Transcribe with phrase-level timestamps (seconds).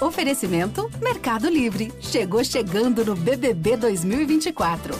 [0.00, 1.92] Oferecimento Mercado Livre.
[2.00, 4.94] Chegou chegando no BBB 2024.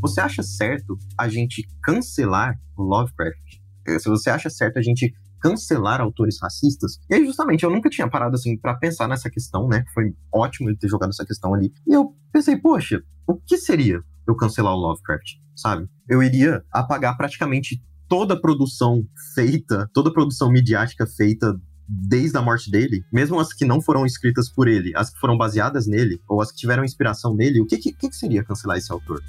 [0.00, 3.60] Você acha certo a gente cancelar o Lovecraft?
[3.86, 6.98] Eh, se você acha certo a gente cancelar autores racistas?
[7.08, 9.84] E aí, justamente, eu nunca tinha parado assim para pensar nessa questão, né?
[9.94, 11.72] Foi ótimo ele ter jogado essa questão ali.
[11.86, 15.88] E eu pensei, poxa, o que seria eu cancelar o Lovecraft, sabe?
[16.08, 19.04] Eu iria apagar praticamente toda produção
[19.34, 24.50] feita, toda produção midiática feita desde a morte dele, mesmo as que não foram escritas
[24.50, 27.78] por ele, as que foram baseadas nele, ou as que tiveram inspiração nele, o que,
[27.78, 29.22] que, que seria cancelar esse autor?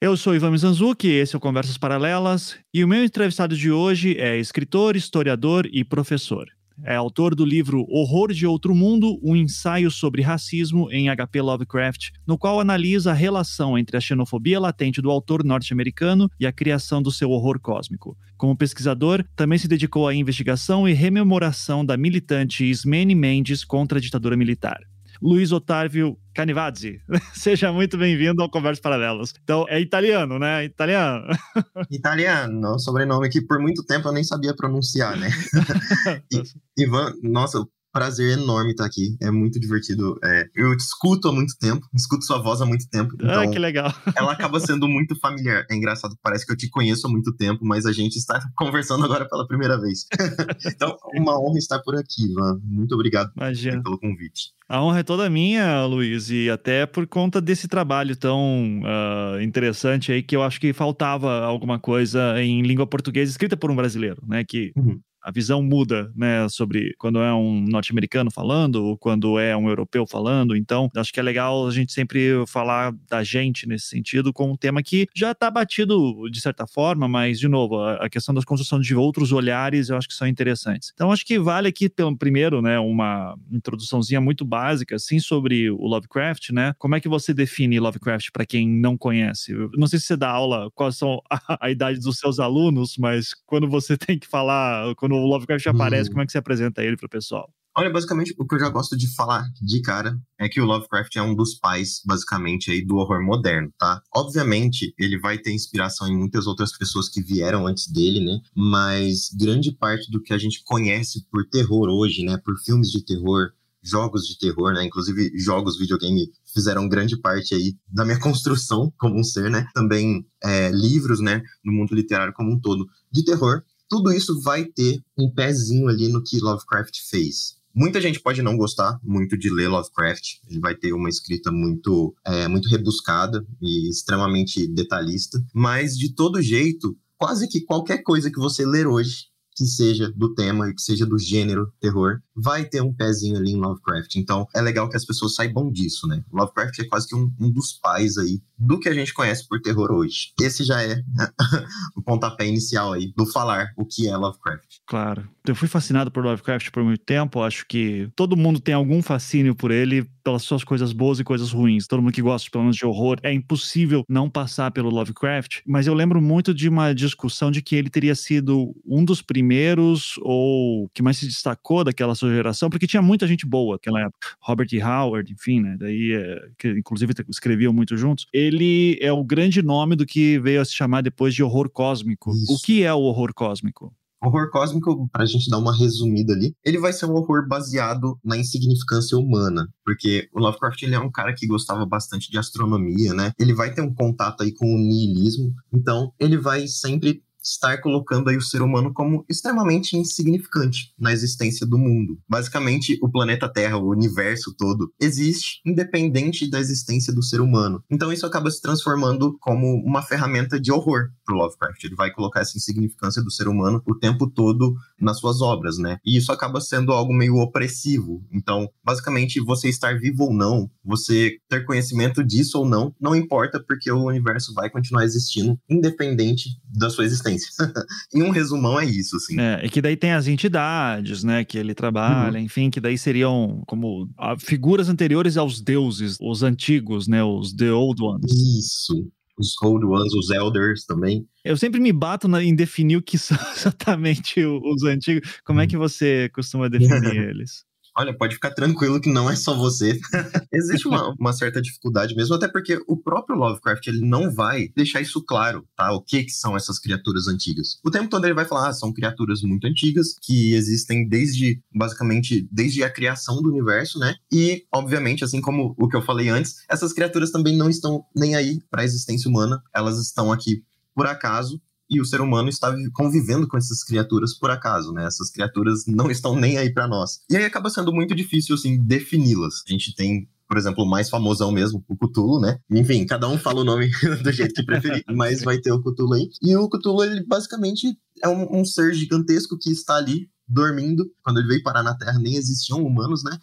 [0.00, 4.16] Eu sou Ivan Mizanzuki, esse é o Conversas Paralelas, e o meu entrevistado de hoje
[4.18, 6.48] é escritor, historiador e professor.
[6.84, 12.10] É autor do livro Horror de Outro Mundo, um ensaio sobre racismo em HP Lovecraft,
[12.26, 17.02] no qual analisa a relação entre a xenofobia latente do autor norte-americano e a criação
[17.02, 18.16] do seu horror cósmico.
[18.36, 24.00] Como pesquisador, também se dedicou à investigação e rememoração da militante Ismene Mendes contra a
[24.00, 24.80] ditadura militar.
[25.22, 27.00] Luiz Otávio Canivazzi.
[27.32, 29.32] Seja muito bem-vindo ao Conversas Paralelas.
[29.40, 30.64] Então, é italiano, né?
[30.64, 31.26] Italiano.
[31.90, 35.30] Italiano, sobrenome que por muito tempo eu nem sabia pronunciar, né?
[36.76, 39.16] Ivan, nossa, prazer enorme estar aqui.
[39.20, 40.18] É muito divertido.
[40.24, 43.14] É, eu te escuto há muito tempo, escuto sua voz há muito tempo.
[43.20, 43.92] Ah, então ah, que legal.
[44.16, 45.64] ela acaba sendo muito familiar.
[45.70, 49.04] É engraçado, parece que eu te conheço há muito tempo, mas a gente está conversando
[49.04, 50.06] agora pela primeira vez.
[50.66, 52.60] então, uma honra estar por aqui, Ivan.
[52.64, 53.82] Muito obrigado Imagina.
[53.82, 54.52] pelo convite.
[54.68, 60.10] A honra é toda minha, Luiz, e até por conta desse trabalho tão uh, interessante
[60.10, 64.22] aí que eu acho que faltava alguma coisa em língua portuguesa escrita por um brasileiro,
[64.26, 64.44] né?
[64.44, 69.56] Que uhum a visão muda, né, sobre quando é um norte-americano falando ou quando é
[69.56, 70.56] um europeu falando.
[70.56, 74.56] Então, acho que é legal a gente sempre falar da gente nesse sentido com um
[74.56, 78.80] tema que já está batido de certa forma, mas, de novo, a, questão da construção
[78.80, 80.90] de outros olhares eu acho que são interessantes.
[80.94, 85.86] Então, acho que vale aqui, pelo primeiro, né, uma introduçãozinha muito básica, assim, sobre o
[85.86, 86.74] Lovecraft, né?
[86.78, 89.52] Como é que você define Lovecraft para quem não conhece?
[89.52, 92.96] Eu não sei se você dá aula, quais são a, a idade dos seus alunos,
[92.98, 96.12] mas quando você tem que falar, quando quando o Lovecraft aparece, hum.
[96.12, 97.52] como é que você apresenta ele pro pessoal?
[97.74, 101.16] Olha, basicamente, o que eu já gosto de falar de cara é que o Lovecraft
[101.16, 104.02] é um dos pais, basicamente, aí do horror moderno, tá?
[104.14, 108.40] Obviamente, ele vai ter inspiração em muitas outras pessoas que vieram antes dele, né?
[108.54, 112.36] Mas grande parte do que a gente conhece por terror hoje, né?
[112.44, 113.52] Por filmes de terror,
[113.82, 114.84] jogos de terror, né?
[114.84, 119.66] Inclusive, jogos videogame fizeram grande parte aí da minha construção como um ser, né?
[119.72, 121.42] Também é, livros, né?
[121.64, 123.62] No mundo literário como um todo de terror
[123.92, 127.58] tudo isso vai ter um pezinho ali no que Lovecraft fez.
[127.74, 130.38] Muita gente pode não gostar muito de ler Lovecraft.
[130.48, 135.38] Ele vai ter uma escrita muito, é, muito rebuscada e extremamente detalhista.
[135.52, 140.34] Mas, de todo jeito, quase que qualquer coisa que você ler hoje que seja do
[140.34, 144.16] tema e que seja do gênero terror, vai ter um pezinho ali em Lovecraft.
[144.16, 146.24] Então é legal que as pessoas saibam disso, né?
[146.32, 149.60] Lovecraft é quase que um, um dos pais aí do que a gente conhece por
[149.60, 150.32] terror hoje.
[150.40, 151.02] Esse já é
[151.96, 154.78] o pontapé inicial aí do falar o que é Lovecraft.
[154.86, 155.28] Claro.
[155.46, 157.42] Eu fui fascinado por Lovecraft por muito tempo.
[157.42, 161.50] Acho que todo mundo tem algum fascínio por ele, pelas suas coisas boas e coisas
[161.50, 161.88] ruins.
[161.88, 165.62] Todo mundo que gosta, pelo menos, de horror, é impossível não passar pelo Lovecraft.
[165.66, 170.14] Mas eu lembro muito de uma discussão de que ele teria sido um dos primeiros
[170.20, 174.28] ou que mais se destacou daquela sua geração, porque tinha muita gente boa naquela época.
[174.40, 174.80] Robert E.
[174.80, 175.76] Howard, enfim, né?
[175.76, 178.26] Daí, é, que inclusive escreviam muito juntos.
[178.32, 178.51] Ele
[179.00, 182.30] é o grande nome do que veio a se chamar depois de horror cósmico.
[182.32, 182.54] Isso.
[182.54, 183.92] O que é o horror cósmico?
[184.24, 188.36] Horror cósmico, pra gente dar uma resumida ali, ele vai ser um horror baseado na
[188.36, 193.32] insignificância humana, porque o Lovecraft ele é um cara que gostava bastante de astronomia, né?
[193.36, 198.28] Ele vai ter um contato aí com o niilismo, então ele vai sempre estar colocando
[198.28, 202.18] aí o ser humano como extremamente insignificante na existência do mundo.
[202.28, 207.82] Basicamente, o planeta Terra, o universo todo, existe independente da existência do ser humano.
[207.90, 211.84] Então isso acaba se transformando como uma ferramenta de horror pro Lovecraft.
[211.84, 215.98] Ele vai colocar essa insignificância do ser humano o tempo todo nas suas obras, né?
[216.04, 218.22] E isso acaba sendo algo meio opressivo.
[218.32, 223.62] Então, basicamente, você estar vivo ou não, você ter conhecimento disso ou não, não importa
[223.66, 227.48] porque o universo vai continuar existindo independente da sua existência
[228.14, 229.40] em um resumão é isso, assim.
[229.40, 232.44] É, e que daí tem as entidades, né, que ele trabalha, uhum.
[232.44, 234.08] enfim, que daí seriam como
[234.38, 238.32] figuras anteriores aos deuses, os antigos, né, os The Old Ones.
[238.32, 239.10] Isso.
[239.38, 241.26] Os Old Ones, os Elders também.
[241.44, 245.40] Eu sempre me bato na, em definir o que são exatamente os antigos.
[245.44, 247.64] Como é que você costuma definir eles?
[247.96, 249.98] Olha, pode ficar tranquilo que não é só você.
[250.52, 255.00] Existe uma, uma, certa dificuldade mesmo, até porque o próprio Lovecraft ele não vai deixar
[255.00, 255.92] isso claro, tá?
[255.92, 257.78] O que, que são essas criaturas antigas.
[257.84, 262.48] O tempo todo ele vai falar, ah, são criaturas muito antigas que existem desde, basicamente,
[262.50, 264.14] desde a criação do universo, né?
[264.32, 268.34] E, obviamente, assim como o que eu falei antes, essas criaturas também não estão nem
[268.34, 270.62] aí para a existência humana, elas estão aqui
[270.94, 271.60] por acaso
[271.92, 275.06] e o ser humano está convivendo com essas criaturas por acaso, né?
[275.06, 277.20] Essas criaturas não estão nem aí para nós.
[277.30, 279.62] E aí acaba sendo muito difícil, assim, defini-las.
[279.66, 282.58] A gente tem por exemplo, o mais famosão mesmo, o Cthulhu, né?
[282.70, 283.88] Enfim, cada um fala o nome
[284.22, 286.28] do jeito que preferir, mas vai ter o Cthulhu aí.
[286.42, 291.10] E o Cthulhu, ele basicamente é um, um, ser gigantesco que está ali dormindo.
[291.22, 293.38] Quando ele veio parar na Terra, nem existiam humanos, né?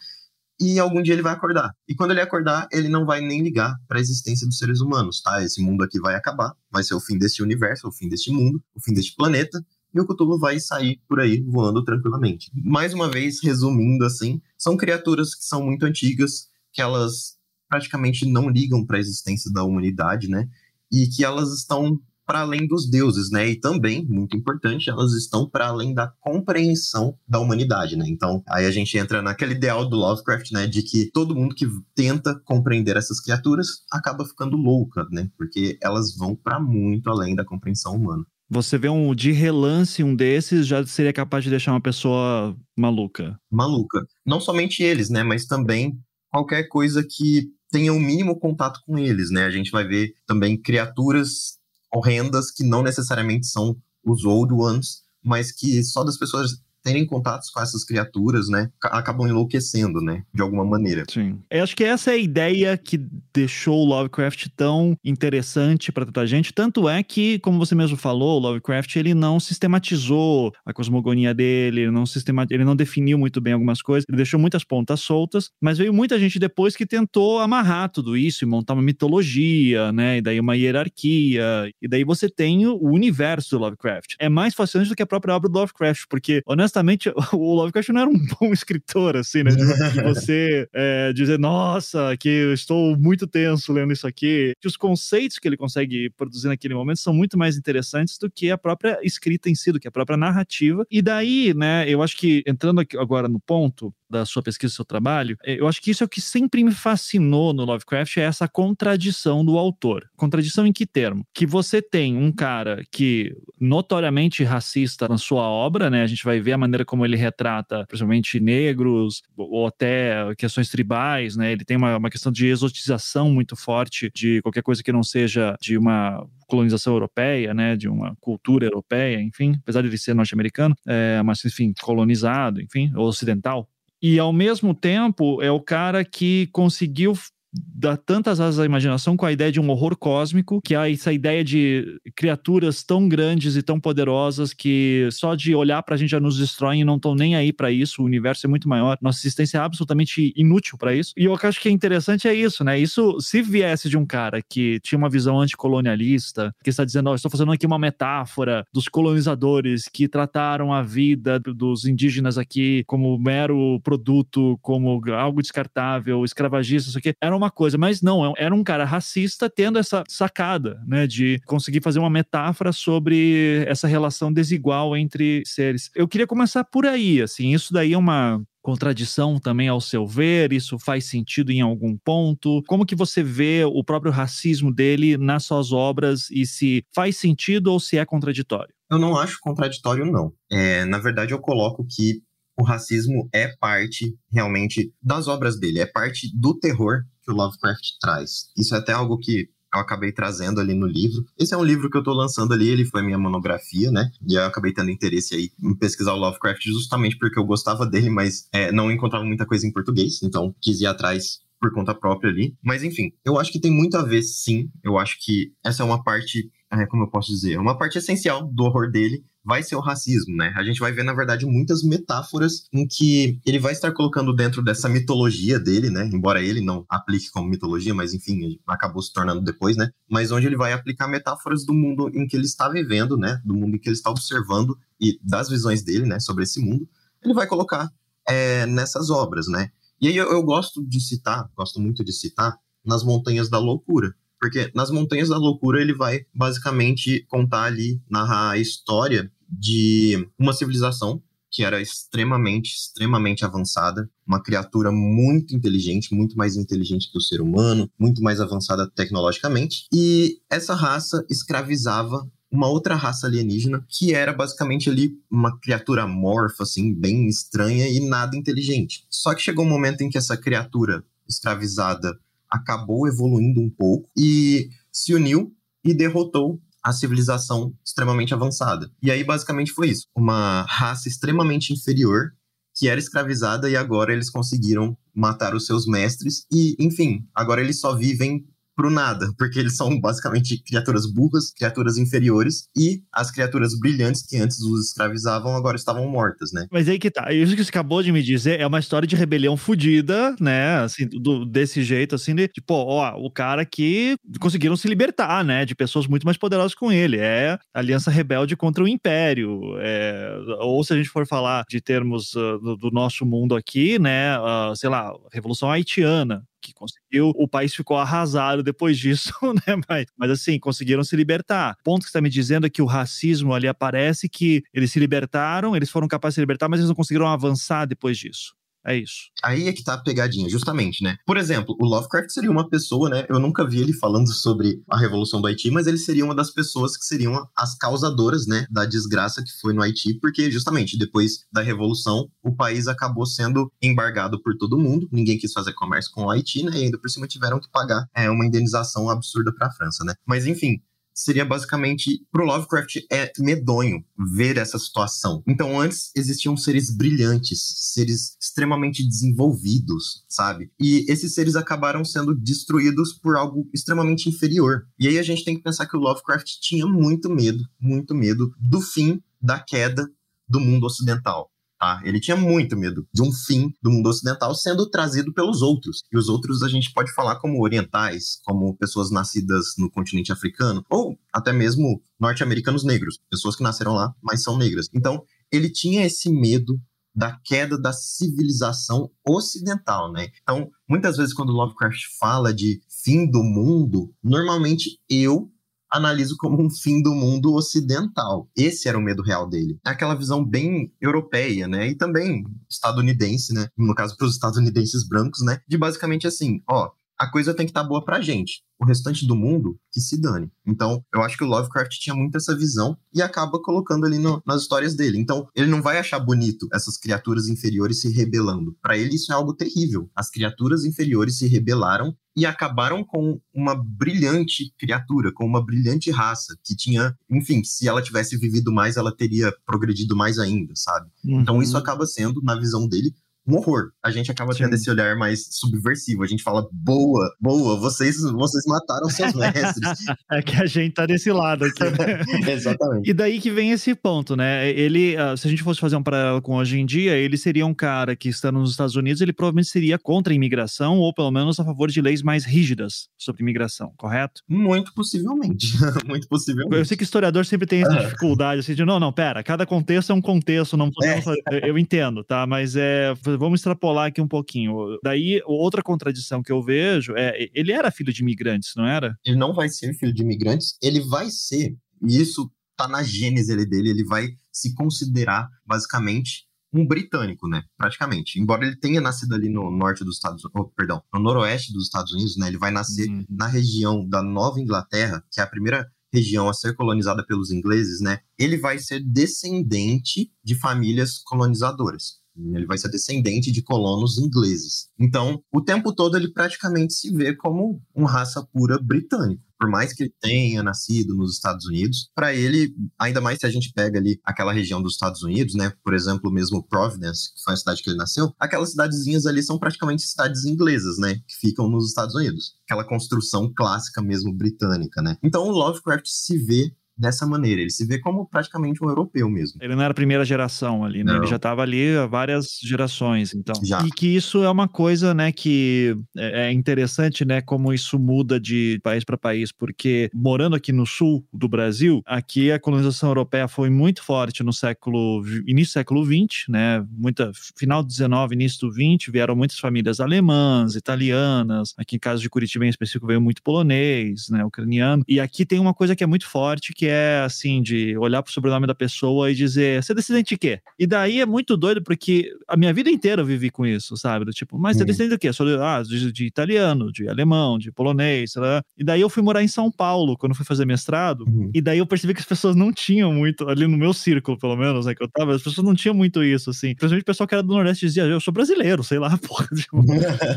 [0.60, 1.74] E algum dia ele vai acordar.
[1.88, 5.22] E quando ele acordar, ele não vai nem ligar para a existência dos seres humanos,
[5.22, 5.42] tá?
[5.44, 8.62] Esse mundo aqui vai acabar, vai ser o fim deste universo, o fim deste mundo,
[8.76, 9.64] o fim deste planeta,
[9.94, 12.52] e o Cthulhu vai sair por aí voando tranquilamente.
[12.54, 18.50] Mais uma vez, resumindo assim, são criaturas que são muito antigas, que elas praticamente não
[18.50, 20.48] ligam para a existência da humanidade, né?
[20.92, 23.50] E que elas estão para além dos deuses, né?
[23.50, 28.06] E também, muito importante, elas estão para além da compreensão da humanidade, né?
[28.08, 30.68] Então, aí a gente entra naquele ideal do Lovecraft, né?
[30.68, 31.66] De que todo mundo que
[31.96, 35.28] tenta compreender essas criaturas acaba ficando louca, né?
[35.36, 38.24] Porque elas vão para muito além da compreensão humana.
[38.48, 43.40] Você vê um de relance um desses já seria capaz de deixar uma pessoa maluca.
[43.52, 44.06] Maluca.
[44.24, 45.24] Não somente eles, né?
[45.24, 45.98] Mas também
[46.32, 49.46] qualquer coisa que tenha o um mínimo contato com eles, né?
[49.46, 51.59] A gente vai ver também criaturas
[51.94, 57.50] horrendas que não necessariamente são os Old Ones, mas que só das pessoas terem contatos
[57.50, 61.04] com essas criaturas, né, acabam enlouquecendo, né, de alguma maneira.
[61.10, 61.40] Sim.
[61.50, 63.00] Eu acho que essa é a ideia que
[63.34, 68.38] deixou o Lovecraft tão interessante para tanta gente, tanto é que, como você mesmo falou,
[68.38, 73.42] o Lovecraft ele não sistematizou a cosmogonia dele, ele não sistema, ele não definiu muito
[73.42, 77.40] bem algumas coisas, ele deixou muitas pontas soltas, mas veio muita gente depois que tentou
[77.40, 82.30] amarrar tudo isso e montar uma mitologia, né, e daí uma hierarquia, e daí você
[82.30, 84.16] tem o universo do Lovecraft.
[84.20, 87.90] É mais fascinante do que a própria obra do Lovecraft, porque honestamente honestamente, o Lovecraft
[87.90, 89.52] não era um bom escritor, assim, né?
[89.52, 94.54] De você é, dizer, nossa, que eu estou muito tenso lendo isso aqui.
[94.60, 98.52] Que os conceitos que ele consegue produzir naquele momento são muito mais interessantes do que
[98.52, 100.86] a própria escrita em si, do que a própria narrativa.
[100.90, 104.86] E daí, né, eu acho que, entrando agora no ponto, da sua pesquisa, do seu
[104.86, 108.22] trabalho, é, eu acho que isso é o que sempre me fascinou no Lovecraft, é
[108.22, 110.10] essa contradição do autor.
[110.18, 111.26] Contradição em que termo?
[111.34, 116.02] Que você tem um cara que notoriamente racista na sua obra, né?
[116.02, 121.36] A gente vai ver a maneira como ele retrata, principalmente negros ou até questões tribais,
[121.36, 121.52] né?
[121.52, 125.56] Ele tem uma, uma questão de exotização muito forte de qualquer coisa que não seja
[125.62, 130.76] de uma colonização europeia, né, de uma cultura europeia, enfim, apesar de ele ser norte-americano,
[130.88, 133.70] é, mas enfim, colonizado, enfim, ocidental,
[134.02, 137.14] e ao mesmo tempo é o cara que conseguiu
[137.54, 141.12] dá tantas asas à imaginação com a ideia de um horror cósmico, que há essa
[141.12, 146.20] ideia de criaturas tão grandes e tão poderosas que só de olhar pra gente já
[146.20, 149.20] nos destroem e não estão nem aí para isso, o universo é muito maior, nossa
[149.20, 151.14] existência é absolutamente inútil para isso.
[151.18, 152.80] E eu acho que é interessante é isso, né?
[152.80, 157.14] Isso, se viesse de um cara que tinha uma visão anticolonialista, que está dizendo, ó,
[157.14, 162.84] oh, estou fazendo aqui uma metáfora dos colonizadores que trataram a vida dos indígenas aqui
[162.86, 168.34] como mero produto, como algo descartável, escravagista, isso aqui, era uma coisa, mas não, é
[168.38, 173.88] era um cara racista tendo essa sacada, né, de conseguir fazer uma metáfora sobre essa
[173.88, 175.90] relação desigual entre seres.
[175.96, 180.54] Eu queria começar por aí, assim, isso daí é uma contradição também ao seu ver?
[180.54, 182.62] Isso faz sentido em algum ponto?
[182.68, 187.68] Como que você vê o próprio racismo dele nas suas obras e se faz sentido
[187.68, 188.74] ou se é contraditório?
[188.92, 190.34] Eu não acho contraditório, não.
[190.52, 192.22] É, na verdade, eu coloco que
[192.60, 197.84] o racismo é parte realmente das obras dele, é parte do terror que o Lovecraft
[198.02, 198.50] traz.
[198.58, 201.24] Isso é até algo que eu acabei trazendo ali no livro.
[201.38, 204.10] Esse é um livro que eu tô lançando ali, ele foi minha monografia, né?
[204.28, 208.10] E eu acabei tendo interesse aí em pesquisar o Lovecraft justamente porque eu gostava dele,
[208.10, 212.32] mas é, não encontrava muita coisa em português, então quis ir atrás por conta própria
[212.32, 212.56] ali.
[212.64, 214.72] Mas enfim, eu acho que tem muito a ver, sim.
[214.84, 218.50] Eu acho que essa é uma parte, é, como eu posso dizer, uma parte essencial
[218.52, 220.54] do horror dele, vai ser o racismo, né?
[220.56, 224.62] A gente vai ver, na verdade, muitas metáforas em que ele vai estar colocando dentro
[224.62, 226.08] dessa mitologia dele, né?
[226.14, 229.90] Embora ele não aplique como mitologia, mas enfim, acabou se tornando depois, né?
[230.08, 233.42] Mas onde ele vai aplicar metáforas do mundo em que ele está vivendo, né?
[233.44, 236.20] Do mundo em que ele está observando e das visões dele, né?
[236.20, 236.88] Sobre esse mundo,
[237.24, 237.92] ele vai colocar
[238.28, 239.72] é, nessas obras, né?
[240.00, 244.14] E aí eu, eu gosto de citar, gosto muito de citar, nas Montanhas da Loucura,
[244.40, 250.54] porque nas Montanhas da Loucura ele vai basicamente contar ali, narrar a história de uma
[250.54, 257.22] civilização que era extremamente, extremamente avançada, uma criatura muito inteligente, muito mais inteligente que o
[257.22, 264.14] ser humano, muito mais avançada tecnologicamente, e essa raça escravizava uma outra raça alienígena que
[264.14, 269.06] era basicamente ali uma criatura morfa, assim, bem estranha e nada inteligente.
[269.10, 272.18] Só que chegou um momento em que essa criatura escravizada
[272.50, 275.54] acabou evoluindo um pouco e se uniu
[275.84, 278.90] e derrotou a civilização extremamente avançada.
[279.02, 282.32] E aí basicamente foi isso, uma raça extremamente inferior
[282.76, 287.80] que era escravizada e agora eles conseguiram matar os seus mestres e, enfim, agora eles
[287.80, 288.46] só vivem
[288.80, 294.38] pro nada, porque eles são basicamente criaturas burras, criaturas inferiores, e as criaturas brilhantes que
[294.38, 296.66] antes os escravizavam agora estavam mortas, né?
[296.72, 299.18] Mas aí que tá, isso que você acabou de me dizer é uma história de
[299.18, 300.78] rebelião fodida, né?
[300.78, 305.66] Assim, do, desse jeito, assim, de tipo, ó, o cara que conseguiram se libertar, né?
[305.66, 307.18] De pessoas muito mais poderosas com ele.
[307.18, 309.60] É aliança rebelde contra o império.
[309.80, 314.00] É, ou se a gente for falar de termos uh, do, do, nosso mundo aqui,
[314.00, 314.40] né?
[314.40, 319.34] Uh, sei lá, Revolução Haitiana, que conseguiu, o país ficou arrasado depois disso,
[319.68, 319.82] né?
[319.88, 321.76] Mas, mas assim, conseguiram se libertar.
[321.80, 325.00] O ponto que está me dizendo é que o racismo ali aparece que eles se
[325.00, 328.59] libertaram, eles foram capazes de se libertar, mas eles não conseguiram avançar depois disso.
[328.90, 329.30] É isso.
[329.44, 331.16] Aí é que tá a pegadinha, justamente, né?
[331.24, 333.24] Por exemplo, o Lovecraft seria uma pessoa, né?
[333.30, 336.50] Eu nunca vi ele falando sobre a Revolução do Haiti, mas ele seria uma das
[336.50, 338.66] pessoas que seriam as causadoras, né?
[338.72, 343.72] Da desgraça que foi no Haiti, porque justamente depois da Revolução, o país acabou sendo
[343.80, 346.72] embargado por todo mundo, ninguém quis fazer comércio com o Haiti, né?
[346.74, 350.16] E ainda por cima tiveram que pagar é, uma indenização absurda para a França, né?
[350.26, 350.82] Mas enfim,
[351.20, 355.44] seria basicamente pro Lovecraft é medonho ver essa situação.
[355.48, 357.62] Então antes existiam seres brilhantes,
[357.94, 360.72] seres extremamente desenvolvidos, sabe?
[360.80, 364.88] E esses seres acabaram sendo destruídos por algo extremamente inferior.
[364.98, 368.54] E aí a gente tem que pensar que o Lovecraft tinha muito medo, muito medo
[368.58, 370.10] do fim da queda
[370.48, 371.52] do mundo ocidental.
[371.80, 372.02] Tá?
[372.04, 376.04] Ele tinha muito medo de um fim do mundo ocidental sendo trazido pelos outros.
[376.12, 380.84] E os outros a gente pode falar como orientais, como pessoas nascidas no continente africano,
[380.90, 384.90] ou até mesmo norte-americanos negros, pessoas que nasceram lá, mas são negras.
[384.94, 386.78] Então, ele tinha esse medo
[387.16, 390.28] da queda da civilização ocidental, né?
[390.42, 395.50] Então, muitas vezes quando Lovecraft fala de fim do mundo, normalmente eu
[395.92, 398.50] analiso como um fim do mundo ocidental.
[398.56, 399.80] Esse era o medo real dele.
[399.86, 401.90] É aquela visão bem europeia, né?
[401.90, 403.68] E também estadunidense, né?
[403.78, 405.60] No caso, para os estadunidenses brancos, né?
[405.68, 408.64] De basicamente assim, ó, a coisa tem que estar tá boa pra gente.
[408.80, 410.50] O restante do mundo, que se dane.
[410.66, 414.42] Então, eu acho que o Lovecraft tinha muito essa visão e acaba colocando ali no,
[414.48, 415.18] nas histórias dele.
[415.18, 418.74] Então, ele não vai achar bonito essas criaturas inferiores se rebelando.
[418.82, 420.10] Para ele, isso é algo terrível.
[420.16, 426.58] As criaturas inferiores se rebelaram e acabaram com uma brilhante criatura, com uma brilhante raça,
[426.64, 431.10] que tinha, enfim, se ela tivesse vivido mais, ela teria progredido mais ainda, sabe?
[431.26, 431.42] Uhum.
[431.42, 433.14] Então, isso acaba sendo, na visão dele,
[433.50, 433.90] um horror.
[434.04, 434.64] A gente acaba Sim.
[434.64, 436.24] tendo esse olhar mais subversivo.
[436.24, 440.00] A gente fala, boa, boa, vocês, vocês mataram seus mestres.
[440.32, 441.84] é que a gente tá desse lado aqui.
[441.84, 442.52] Né?
[442.54, 443.10] Exatamente.
[443.10, 444.70] E daí que vem esse ponto, né?
[444.70, 447.66] Ele, ah, se a gente fosse fazer um paralelo com hoje em dia, ele seria
[447.66, 451.32] um cara que está nos Estados Unidos, ele provavelmente seria contra a imigração, ou pelo
[451.32, 454.42] menos a favor de leis mais rígidas sobre imigração, correto?
[454.48, 455.68] Muito possivelmente.
[456.06, 456.76] Muito possivelmente.
[456.76, 460.12] Eu sei que historiador sempre tem essa dificuldade, assim, de não, não, pera, cada contexto
[460.12, 461.26] é um contexto, não podemos.
[461.52, 461.70] É.
[461.70, 462.46] Eu entendo, tá?
[462.46, 465.00] Mas é vamos extrapolar aqui um pouquinho.
[465.04, 469.18] Daí, outra contradição que eu vejo é, ele era filho de imigrantes, não era?
[469.26, 471.76] Ele não vai ser filho de imigrantes, ele vai ser,
[472.08, 477.64] e isso tá na gênese dele, ele vai se considerar basicamente um britânico, né?
[477.78, 478.40] Praticamente.
[478.40, 482.14] Embora ele tenha nascido ali no norte dos Estados oh, perdão, no noroeste dos Estados
[482.14, 482.48] Unidos, né?
[482.48, 483.26] Ele vai nascer uhum.
[483.30, 488.02] na região da Nova Inglaterra, que é a primeira região a ser colonizada pelos ingleses,
[488.02, 488.20] né?
[488.38, 492.19] Ele vai ser descendente de famílias colonizadoras.
[492.38, 494.90] Ele vai ser descendente de colonos ingleses.
[494.98, 499.44] Então, o tempo todo ele praticamente se vê como um raça pura britânico.
[499.60, 503.50] Por mais que ele tenha nascido nos Estados Unidos, para ele, ainda mais se a
[503.50, 505.74] gente pega ali aquela região dos Estados Unidos, né?
[505.84, 509.60] Por exemplo, mesmo Providence, que foi a cidade que ele nasceu, aquelas cidadezinhas ali são
[509.60, 511.16] praticamente cidades inglesas, né?
[511.28, 512.54] Que ficam nos Estados Unidos.
[512.64, 515.18] Aquela construção clássica mesmo britânica, né?
[515.22, 517.62] Então o Lovecraft se vê dessa maneira.
[517.62, 519.58] Ele se vê como praticamente um europeu mesmo.
[519.62, 521.16] Ele não era a primeira geração ali, né?
[521.16, 523.56] Ele já estava ali há várias gerações, então.
[523.64, 523.82] Já.
[523.86, 528.40] E que isso é uma coisa, né, que é, é interessante, né, como isso muda
[528.40, 533.48] de país para país, porque morando aqui no sul do Brasil, aqui a colonização europeia
[533.48, 536.86] foi muito forte no século início do século 20, né?
[536.92, 541.74] Muita final do 19, início do 20, vieram muitas famílias alemãs, italianas.
[541.78, 545.04] Aqui em caso de Curitiba em específico veio muito polonês, né, ucraniano.
[545.08, 548.32] E aqui tem uma coisa que é muito forte, que é assim, de olhar pro
[548.32, 550.60] sobrenome da pessoa e dizer, você é descendente de quê?
[550.78, 554.26] E daí é muito doido, porque a minha vida inteira eu vivi com isso, sabe?
[554.26, 554.88] Do tipo, mas você é uhum.
[554.88, 555.32] descendente do quê?
[555.32, 558.62] Sou de, ah, de, de, italiano, de alemão, de polonês, lá.
[558.78, 561.52] E daí eu fui morar em São Paulo quando fui fazer mestrado, uhum.
[561.54, 564.56] e daí eu percebi que as pessoas não tinham muito, ali no meu círculo, pelo
[564.56, 566.70] menos, né, que eu tava, as pessoas não tinham muito isso, assim.
[566.70, 569.48] Principalmente o pessoal que era do Nordeste dizia, eu sou brasileiro, sei lá, porra.
[569.56, 569.84] Tipo.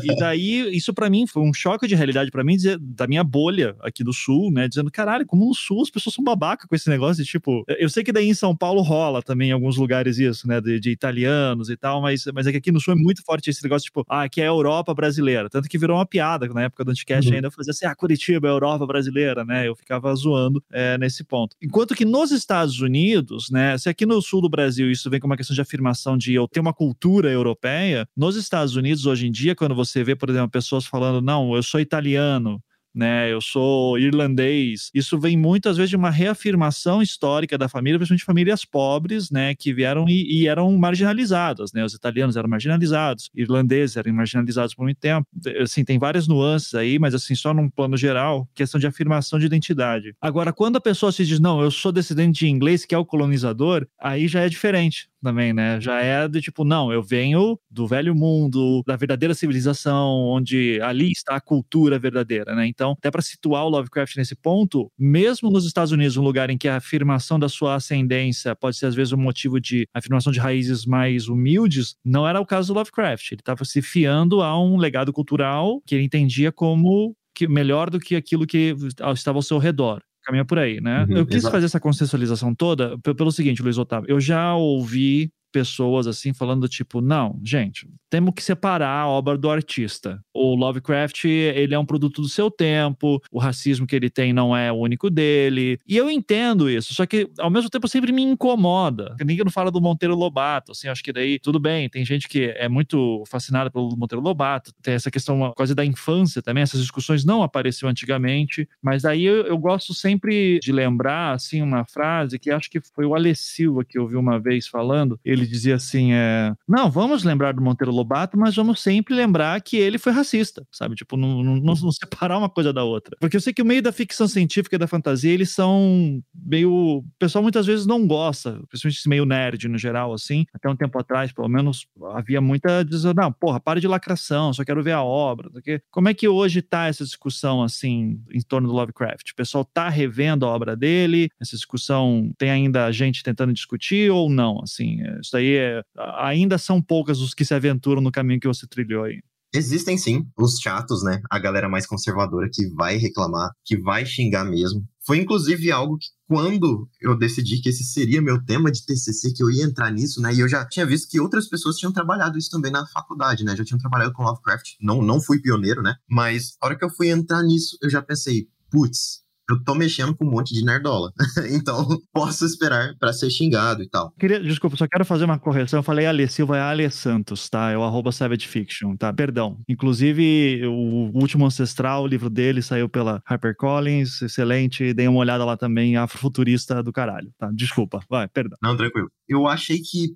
[0.03, 3.23] e daí, isso para mim foi um choque de realidade para mim, dizer, da minha
[3.23, 6.75] bolha aqui do Sul, né, dizendo, caralho, como no Sul as pessoas são babaca com
[6.75, 9.77] esse negócio de, tipo, eu sei que daí em São Paulo rola também em alguns
[9.77, 12.93] lugares isso, né, de, de italianos e tal, mas, mas é que aqui no Sul
[12.93, 15.97] é muito forte esse negócio, tipo, ah, aqui é a Europa brasileira, tanto que virou
[15.97, 17.35] uma piada na época do Anticast uhum.
[17.35, 20.97] ainda, eu fazia assim, ah, Curitiba é a Europa brasileira, né, eu ficava zoando é,
[20.97, 21.55] nesse ponto.
[21.61, 25.31] Enquanto que nos Estados Unidos, né, se aqui no Sul do Brasil isso vem como
[25.31, 29.31] uma questão de afirmação de eu ter uma cultura europeia, nos Estados Unidos hoje em
[29.31, 32.61] dia, quando você vê, por exemplo, pessoas falando, não, eu sou italiano,
[32.93, 33.31] né?
[33.31, 34.89] Eu sou irlandês.
[34.93, 39.55] Isso vem muitas vezes de uma reafirmação histórica da família, principalmente famílias pobres, né?
[39.55, 41.83] Que vieram e, e, eram marginalizadas, né?
[41.83, 45.27] Os italianos eram marginalizados, irlandeses eram marginalizados por muito tempo.
[45.61, 49.45] Assim, tem várias nuances aí, mas assim, só num plano geral, questão de afirmação de
[49.45, 50.15] identidade.
[50.21, 53.05] Agora, quando a pessoa se diz, não, eu sou descendente de inglês, que é o
[53.05, 55.79] colonizador, aí já é diferente também, né?
[55.81, 61.11] Já é de tipo, não, eu venho do velho mundo, da verdadeira civilização, onde ali
[61.11, 62.67] está a cultura verdadeira, né?
[62.67, 66.57] Então, até para situar o Lovecraft nesse ponto, mesmo nos Estados Unidos, um lugar em
[66.57, 70.39] que a afirmação da sua ascendência pode ser às vezes um motivo de afirmação de
[70.39, 73.31] raízes mais humildes, não era o caso do Lovecraft.
[73.31, 77.99] Ele estava se fiando a um legado cultural que ele entendia como que melhor do
[77.99, 78.75] que aquilo que
[79.15, 81.05] estava ao seu redor caminha por aí, né?
[81.09, 81.51] Uhum, eu quis exato.
[81.51, 84.09] fazer essa contextualização toda pelo seguinte, Luiz Otávio.
[84.09, 89.49] Eu já ouvi pessoas assim falando tipo, não, gente, temos que separar a obra do
[89.49, 90.19] artista.
[90.33, 94.55] O Lovecraft, ele é um produto do seu tempo, o racismo que ele tem não
[94.55, 95.79] é o único dele.
[95.87, 99.15] E eu entendo isso, só que ao mesmo tempo sempre me incomoda.
[99.19, 102.53] Ninguém não fala do Monteiro Lobato, assim, acho que daí tudo bem, tem gente que
[102.55, 107.23] é muito fascinada pelo Monteiro Lobato, tem essa questão quase da infância também, essas discussões
[107.23, 112.49] não apareciam antigamente, mas aí eu, eu gosto sempre de lembrar, assim, uma frase que
[112.49, 115.75] acho que foi o Ale Silva que eu vi uma vez falando, ele ele dizia
[115.75, 120.11] assim: é, não, vamos lembrar do Monteiro Lobato, mas vamos sempre lembrar que ele foi
[120.11, 120.95] racista, sabe?
[120.95, 123.15] Tipo, não, não, não, separar uma coisa da outra.
[123.19, 126.71] Porque eu sei que o meio da ficção científica e da fantasia, eles são meio.
[126.73, 130.45] O pessoal muitas vezes não gosta, principalmente esse meio nerd no geral, assim.
[130.53, 132.83] Até um tempo atrás, pelo menos, havia muita.
[132.83, 135.49] Dizendo, não, porra, para de lacração, só quero ver a obra.
[135.49, 135.81] Porque...
[135.91, 139.31] Como é que hoje tá essa discussão, assim, em torno do Lovecraft?
[139.31, 141.29] O pessoal tá revendo a obra dele?
[141.39, 144.61] Essa discussão tem ainda gente tentando discutir ou não?
[144.61, 145.81] Assim, é, isso aí é,
[146.19, 149.21] ainda são poucas os que se aventuram no caminho que você trilhou aí.
[149.55, 151.21] Existem sim os chatos, né?
[151.29, 154.83] A galera mais conservadora que vai reclamar, que vai xingar mesmo.
[155.05, 159.43] Foi inclusive algo que quando eu decidi que esse seria meu tema de TCC, que
[159.43, 160.33] eu ia entrar nisso, né?
[160.33, 163.55] E eu já tinha visto que outras pessoas tinham trabalhado isso também na faculdade, né?
[163.55, 164.71] Já tinham trabalhado com Lovecraft.
[164.81, 165.95] Não, não fui pioneiro, né?
[166.09, 170.15] Mas a hora que eu fui entrar nisso, eu já pensei, putz, eu tô mexendo
[170.15, 171.11] com um monte de nerdola.
[171.51, 174.11] então, posso esperar para ser xingado e tal.
[174.19, 175.79] Queria, desculpa, só quero fazer uma correção.
[175.79, 177.71] Eu falei Ale Silva, é Ale Santos, tá?
[177.71, 179.11] É o arroba Savage Fiction, tá?
[179.11, 179.59] Perdão.
[179.67, 184.93] Inclusive, o Último Ancestral, o livro dele, saiu pela HarperCollins, excelente.
[184.93, 187.49] Dei uma olhada lá também, afrofuturista do caralho, tá?
[187.53, 188.57] Desculpa, vai, perdão.
[188.61, 189.09] Não, tranquilo.
[189.27, 190.15] Eu achei que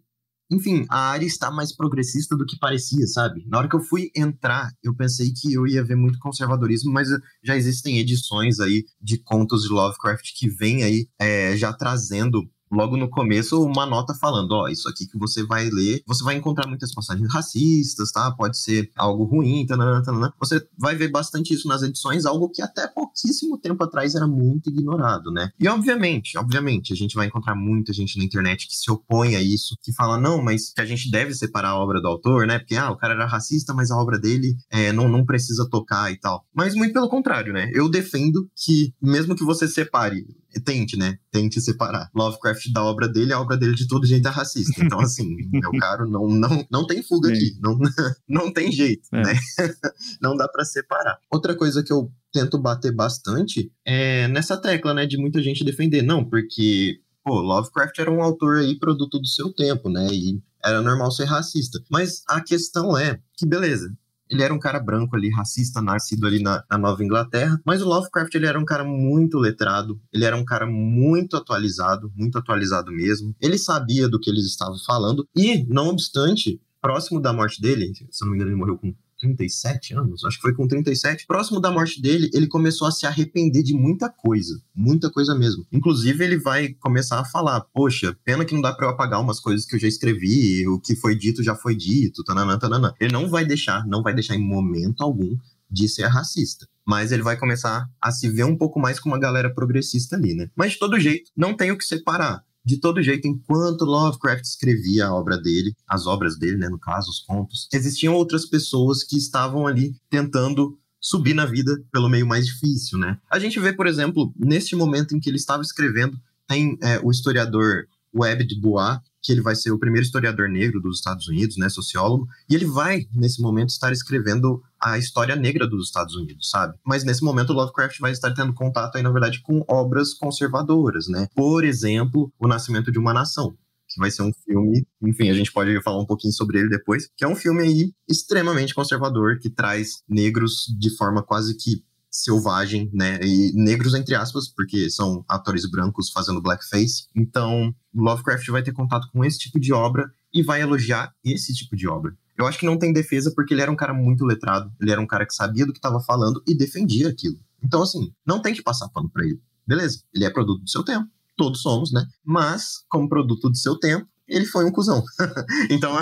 [0.49, 3.45] enfim, a área está mais progressista do que parecia, sabe?
[3.47, 7.09] Na hora que eu fui entrar, eu pensei que eu ia ver muito conservadorismo, mas
[7.43, 12.97] já existem edições aí de contos de Lovecraft que vêm aí é, já trazendo logo
[12.97, 16.35] no começo uma nota falando, ó, oh, isso aqui que você vai ler, você vai
[16.35, 18.31] encontrar muitas passagens racistas, tá?
[18.31, 20.33] Pode ser algo ruim, tanana, tanana.
[20.39, 24.69] Você vai ver bastante isso nas edições, algo que até pouquíssimo tempo atrás era muito
[24.69, 25.49] ignorado, né?
[25.59, 29.41] E obviamente, obviamente, a gente vai encontrar muita gente na internet que se opõe a
[29.41, 32.59] isso, que fala, não, mas que a gente deve separar a obra do autor, né?
[32.59, 36.11] Porque, ah, o cara era racista, mas a obra dele é, não, não precisa tocar
[36.11, 36.45] e tal.
[36.53, 37.69] Mas muito pelo contrário, né?
[37.73, 40.25] Eu defendo que, mesmo que você separe
[40.63, 41.17] tente, né?
[41.31, 44.83] Tente separar Lovecraft da obra dele, a obra dele de todo jeito é racista.
[44.83, 47.33] Então, assim, meu caro, não, não, não tem fuga é.
[47.33, 47.57] aqui.
[47.61, 47.77] Não,
[48.27, 49.21] não tem jeito, é.
[49.21, 49.39] né?
[50.21, 51.19] não dá para separar.
[51.31, 55.05] Outra coisa que eu tento bater bastante é nessa tecla, né?
[55.05, 56.01] De muita gente defender.
[56.01, 60.07] Não, porque, pô, Lovecraft era um autor aí, produto do seu tempo, né?
[60.11, 61.79] E era normal ser racista.
[61.89, 63.93] Mas a questão é que, beleza,
[64.29, 67.59] ele era um cara branco ali, racista, nascido ali na, na, Nova Inglaterra.
[67.65, 69.99] Mas o Lovecraft, ele era um cara muito letrado.
[70.13, 73.35] Ele era um cara muito atualizado, muito atualizado mesmo.
[73.41, 75.27] Ele sabia do que eles estavam falando.
[75.35, 79.93] E, não obstante, próximo da morte dele, se não me engano, ele morreu com 37
[79.93, 81.25] anos, acho que foi com 37.
[81.27, 85.65] Próximo da morte dele, ele começou a se arrepender de muita coisa, muita coisa mesmo.
[85.71, 89.39] Inclusive, ele vai começar a falar: Poxa, pena que não dá para eu apagar umas
[89.39, 92.93] coisas que eu já escrevi, o que foi dito já foi dito, tananã, tananã.
[92.99, 95.35] Ele não vai deixar, não vai deixar em momento algum
[95.69, 96.65] de ser racista.
[96.85, 100.33] Mas ele vai começar a se ver um pouco mais com uma galera progressista ali,
[100.33, 100.49] né?
[100.55, 105.07] Mas de todo jeito, não tem o que separar de todo jeito, enquanto Lovecraft escrevia
[105.07, 109.15] a obra dele, as obras dele, né, no caso, os contos, existiam outras pessoas que
[109.15, 113.17] estavam ali tentando subir na vida pelo meio mais difícil, né?
[113.31, 117.09] A gente vê, por exemplo, neste momento em que ele estava escrevendo, tem é, o
[117.09, 121.57] historiador Webb de Bois, que ele vai ser o primeiro historiador negro dos Estados Unidos,
[121.57, 126.49] né, sociólogo, e ele vai, nesse momento, estar escrevendo a história negra dos Estados Unidos,
[126.49, 126.77] sabe?
[126.85, 131.27] Mas nesse momento Lovecraft vai estar tendo contato aí, na verdade, com obras conservadoras, né?
[131.35, 133.57] Por exemplo, O Nascimento de uma Nação,
[133.89, 137.09] que vai ser um filme, enfim, a gente pode falar um pouquinho sobre ele depois,
[137.15, 141.83] que é um filme aí extremamente conservador, que traz negros de forma quase que
[142.23, 143.19] selvagem, né?
[143.21, 147.07] E negros entre aspas, porque são atores brancos fazendo blackface.
[147.15, 151.75] Então, Lovecraft vai ter contato com esse tipo de obra e vai elogiar esse tipo
[151.75, 152.15] de obra.
[152.37, 155.01] Eu acho que não tem defesa porque ele era um cara muito letrado, ele era
[155.01, 157.37] um cara que sabia do que estava falando e defendia aquilo.
[157.63, 159.41] Então, assim, não tem que passar pano para ele.
[159.65, 162.05] Beleza, ele é produto do seu tempo, todos somos, né?
[162.23, 165.03] Mas, como produto do seu tempo, ele foi um cuzão.
[165.69, 165.97] então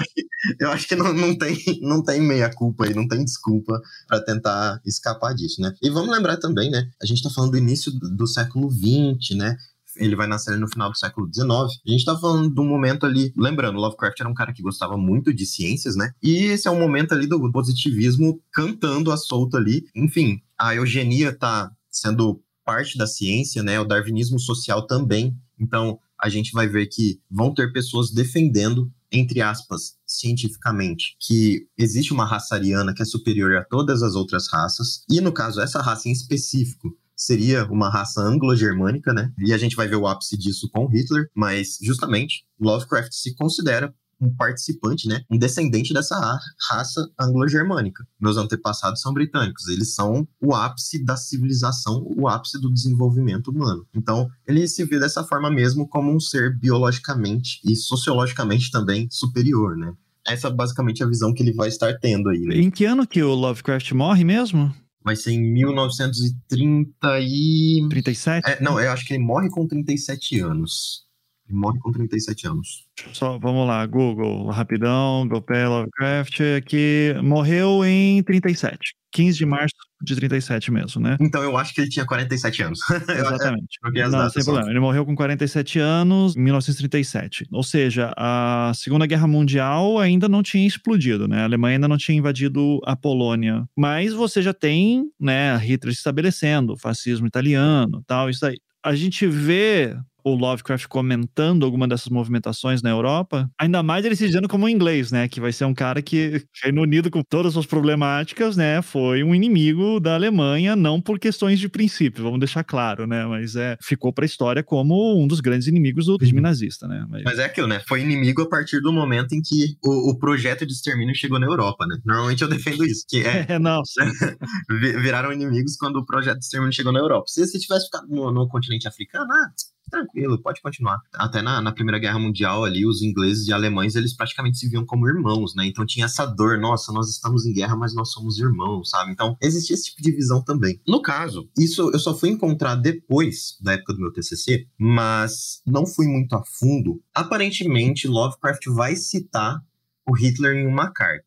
[0.60, 4.20] eu acho que não, não, tem, não tem meia culpa aí, não tem desculpa para
[4.22, 5.74] tentar escapar disso, né?
[5.82, 6.90] E vamos lembrar também, né?
[7.02, 9.58] A gente tá falando do início do, do século XX, né?
[9.98, 11.50] ele vai nascer no final do século XIX.
[11.50, 14.98] A gente tá falando de um momento ali, lembrando, Lovecraft era um cara que gostava
[14.98, 16.12] muito de ciências, né?
[16.22, 19.86] E esse é um momento ali do positivismo cantando a solta ali.
[19.96, 23.80] Enfim, a eugenia tá sendo parte da ciência, né?
[23.80, 25.36] O darwinismo social também.
[25.60, 32.12] Então, a gente vai ver que vão ter pessoas defendendo, entre aspas, cientificamente, que existe
[32.12, 35.80] uma raça ariana que é superior a todas as outras raças, e no caso, essa
[35.84, 39.32] raça em específico seria uma raça anglo-germânica, né?
[39.38, 43.94] E a gente vai ver o ápice disso com Hitler, mas justamente Lovecraft se considera
[44.20, 48.06] um participante, né, um descendente dessa raça anglo-germânica.
[48.20, 53.86] Meus antepassados são britânicos, eles são o ápice da civilização, o ápice do desenvolvimento humano.
[53.94, 59.78] Então, ele se vê dessa forma mesmo como um ser biologicamente e sociologicamente também superior,
[59.78, 59.94] né?
[60.28, 62.40] Essa é basicamente a visão que ele vai estar tendo aí.
[62.40, 62.56] Né?
[62.58, 64.74] Em que ano que o Lovecraft morre mesmo?
[65.04, 67.88] Vai ser em 1930 e...
[67.90, 68.50] 37?
[68.50, 71.06] É, não, eu acho que ele morre com 37 anos.
[71.48, 72.88] Ele morre com 37 anos.
[73.14, 78.96] Só, vamos lá, Google, rapidão, Gopé Lovecraft, que morreu em 37.
[79.16, 81.16] 15 de março de 37 mesmo, né?
[81.22, 82.80] Então eu acho que ele tinha 47 anos.
[83.08, 83.80] Exatamente.
[84.12, 84.70] Não, sem problema.
[84.70, 87.48] Ele morreu com 47 anos em 1937.
[87.50, 91.42] Ou seja, a Segunda Guerra Mundial ainda não tinha explodido, né?
[91.42, 93.64] A Alemanha ainda não tinha invadido a Polônia.
[93.76, 98.58] Mas você já tem, né, Hitler se estabelecendo, o fascismo italiano, tal, isso aí.
[98.84, 104.26] A gente vê o Lovecraft comentando alguma dessas movimentações na Europa, ainda mais ele se
[104.26, 105.28] dizendo como inglês, né?
[105.28, 108.82] Que vai ser um cara que, Reino Unido, com todas as suas problemáticas, né?
[108.82, 113.24] Foi um inimigo da Alemanha, não por questões de princípio, vamos deixar claro, né?
[113.28, 116.44] Mas é, ficou para a história como um dos grandes inimigos do regime uhum.
[116.44, 117.06] nazista, né?
[117.08, 117.24] Mas...
[117.24, 117.38] Mas...
[117.38, 117.80] é aquilo, né?
[117.88, 121.46] Foi inimigo a partir do momento em que o, o projeto de extermínio chegou na
[121.46, 121.98] Europa, né?
[122.04, 123.46] Normalmente eu defendo isso, que é...
[123.54, 123.84] é não.
[125.04, 127.26] viraram inimigos quando o projeto de extermínio chegou na Europa.
[127.28, 129.52] Se você tivesse ficado no, no continente africano, ah,
[129.90, 131.00] tranquilo, pode continuar.
[131.14, 134.86] Até na, na, Primeira Guerra Mundial ali, os ingleses e alemães, eles praticamente se viam
[134.86, 135.66] como irmãos, né?
[135.66, 139.12] Então tinha essa dor, nossa, nós estamos em guerra, mas nós somos irmãos, sabe?
[139.12, 140.80] Então existia esse tipo de visão também.
[140.88, 145.86] No caso, isso eu só fui encontrar depois da época do meu TCC, mas não
[145.86, 147.02] fui muito a fundo.
[147.14, 149.62] Aparentemente, Lovecraft vai citar
[150.08, 151.25] o Hitler em uma carta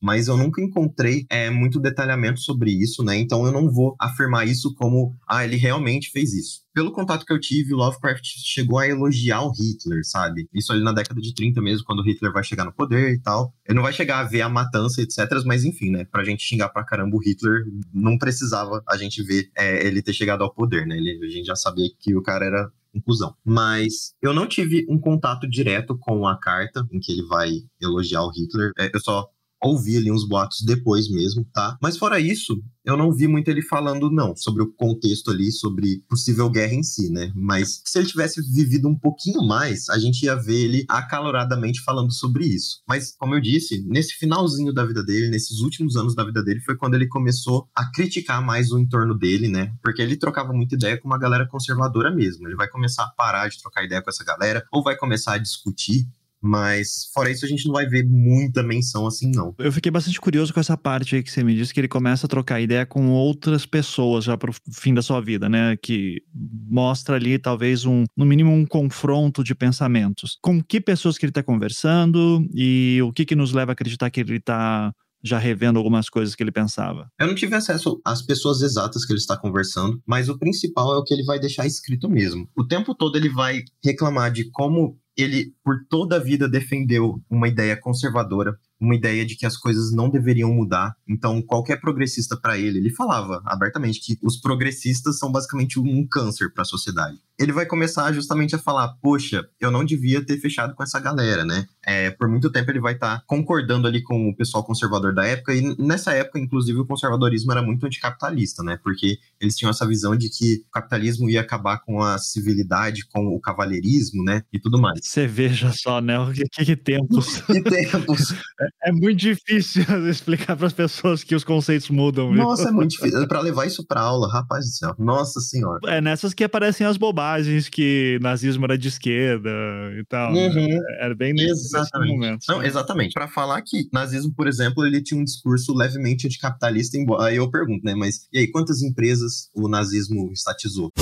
[0.00, 3.16] mas eu nunca encontrei é, muito detalhamento sobre isso, né?
[3.16, 6.62] Então eu não vou afirmar isso como, ah, ele realmente fez isso.
[6.72, 10.48] Pelo contato que eu tive, o Lovecraft chegou a elogiar o Hitler, sabe?
[10.54, 13.20] Isso ali na década de 30 mesmo, quando o Hitler vai chegar no poder e
[13.20, 13.52] tal.
[13.66, 15.18] Ele não vai chegar a ver a matança, etc.
[15.44, 16.04] Mas enfim, né?
[16.04, 20.12] Pra gente xingar pra caramba o Hitler, não precisava a gente ver é, ele ter
[20.12, 20.96] chegado ao poder, né?
[20.96, 23.34] Ele, a gente já sabia que o cara era conclusão.
[23.44, 28.22] Mas eu não tive um contato direto com a carta em que ele vai elogiar
[28.22, 28.72] o Hitler.
[28.78, 29.28] É, eu só
[29.62, 31.76] ouvi ali uns boatos depois mesmo, tá?
[31.82, 36.02] Mas fora isso, eu não vi muito ele falando, não, sobre o contexto ali, sobre
[36.08, 37.32] possível guerra em si, né?
[37.34, 42.12] Mas se ele tivesse vivido um pouquinho mais, a gente ia ver ele acaloradamente falando
[42.12, 42.82] sobre isso.
[42.88, 46.60] Mas, como eu disse, nesse finalzinho da vida dele, nesses últimos anos da vida dele,
[46.60, 49.74] foi quando ele começou a criticar mais o entorno dele, né?
[49.82, 52.46] Porque ele trocava muita ideia com uma galera conservadora mesmo.
[52.46, 55.38] Ele vai começar a parar de trocar ideia com essa galera, ou vai começar a
[55.38, 56.06] discutir
[56.40, 59.54] Mas fora isso, a gente não vai ver muita menção assim, não.
[59.58, 62.26] Eu fiquei bastante curioso com essa parte aí que você me disse, que ele começa
[62.26, 65.76] a trocar ideia com outras pessoas já pro fim da sua vida, né?
[65.76, 66.22] Que
[66.68, 70.38] mostra ali, talvez, um, no mínimo, um confronto de pensamentos.
[70.40, 74.10] Com que pessoas que ele está conversando e o que, que nos leva a acreditar
[74.10, 77.10] que ele está já revendo algumas coisas que ele pensava?
[77.18, 80.98] Eu não tive acesso às pessoas exatas que ele está conversando, mas o principal é
[80.98, 82.48] o que ele vai deixar escrito mesmo.
[82.56, 87.48] O tempo todo ele vai reclamar de como ele, por toda a vida, defendeu uma
[87.48, 90.94] ideia conservadora, uma ideia de que as coisas não deveriam mudar.
[91.08, 96.52] Então, qualquer progressista para ele, ele falava abertamente que os progressistas são basicamente um câncer
[96.52, 97.18] para a sociedade.
[97.38, 101.44] Ele vai começar justamente a falar: poxa, eu não devia ter fechado com essa galera,
[101.44, 101.66] né?
[101.84, 105.24] É, por muito tempo ele vai estar tá concordando ali com o pessoal conservador da
[105.24, 108.78] época, e nessa época, inclusive, o conservadorismo era muito anticapitalista, né?
[108.82, 113.28] Porque eles tinham essa visão de que o capitalismo ia acabar com a civilidade, com
[113.28, 114.42] o cavalheirismo, né?
[114.52, 115.00] E tudo mais.
[115.02, 116.18] Você veja só, né?
[116.18, 117.40] O que, que tempos.
[117.46, 118.34] que tempos.
[118.82, 122.32] É, é muito difícil explicar para as pessoas que os conceitos mudam.
[122.32, 122.72] Nossa, viu?
[122.72, 123.26] é muito difícil.
[123.28, 124.94] Para levar isso para aula, rapaz do céu.
[124.98, 125.80] Nossa senhora.
[125.86, 129.50] É nessas que aparecem as bobagens que nazismo era de esquerda
[129.98, 130.32] e tal.
[130.32, 130.48] Né?
[130.48, 130.68] Uhum.
[130.68, 130.78] Né?
[131.00, 132.12] Era bem nesse, exatamente.
[132.12, 132.44] momento.
[132.48, 133.12] Não, exatamente.
[133.12, 137.50] Para falar que nazismo, por exemplo, ele tinha um discurso levemente anticapitalista, embora aí eu
[137.50, 137.94] pergunto, né?
[137.94, 140.92] Mas e aí, quantas empresas o nazismo estatizou?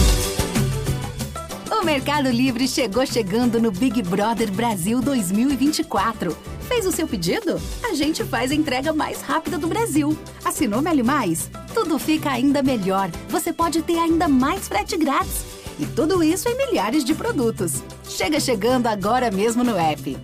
[1.86, 6.55] Mercado Livre chegou chegando no Big Brother Brasil 2024.
[6.68, 7.60] Fez o seu pedido?
[7.84, 10.18] A gente faz a entrega mais rápida do Brasil.
[10.44, 11.48] Assinou Meli Mais?
[11.72, 13.10] Tudo fica ainda melhor.
[13.28, 15.44] Você pode ter ainda mais frete grátis.
[15.78, 17.82] E tudo isso em milhares de produtos.
[18.08, 20.16] Chega chegando agora mesmo no app.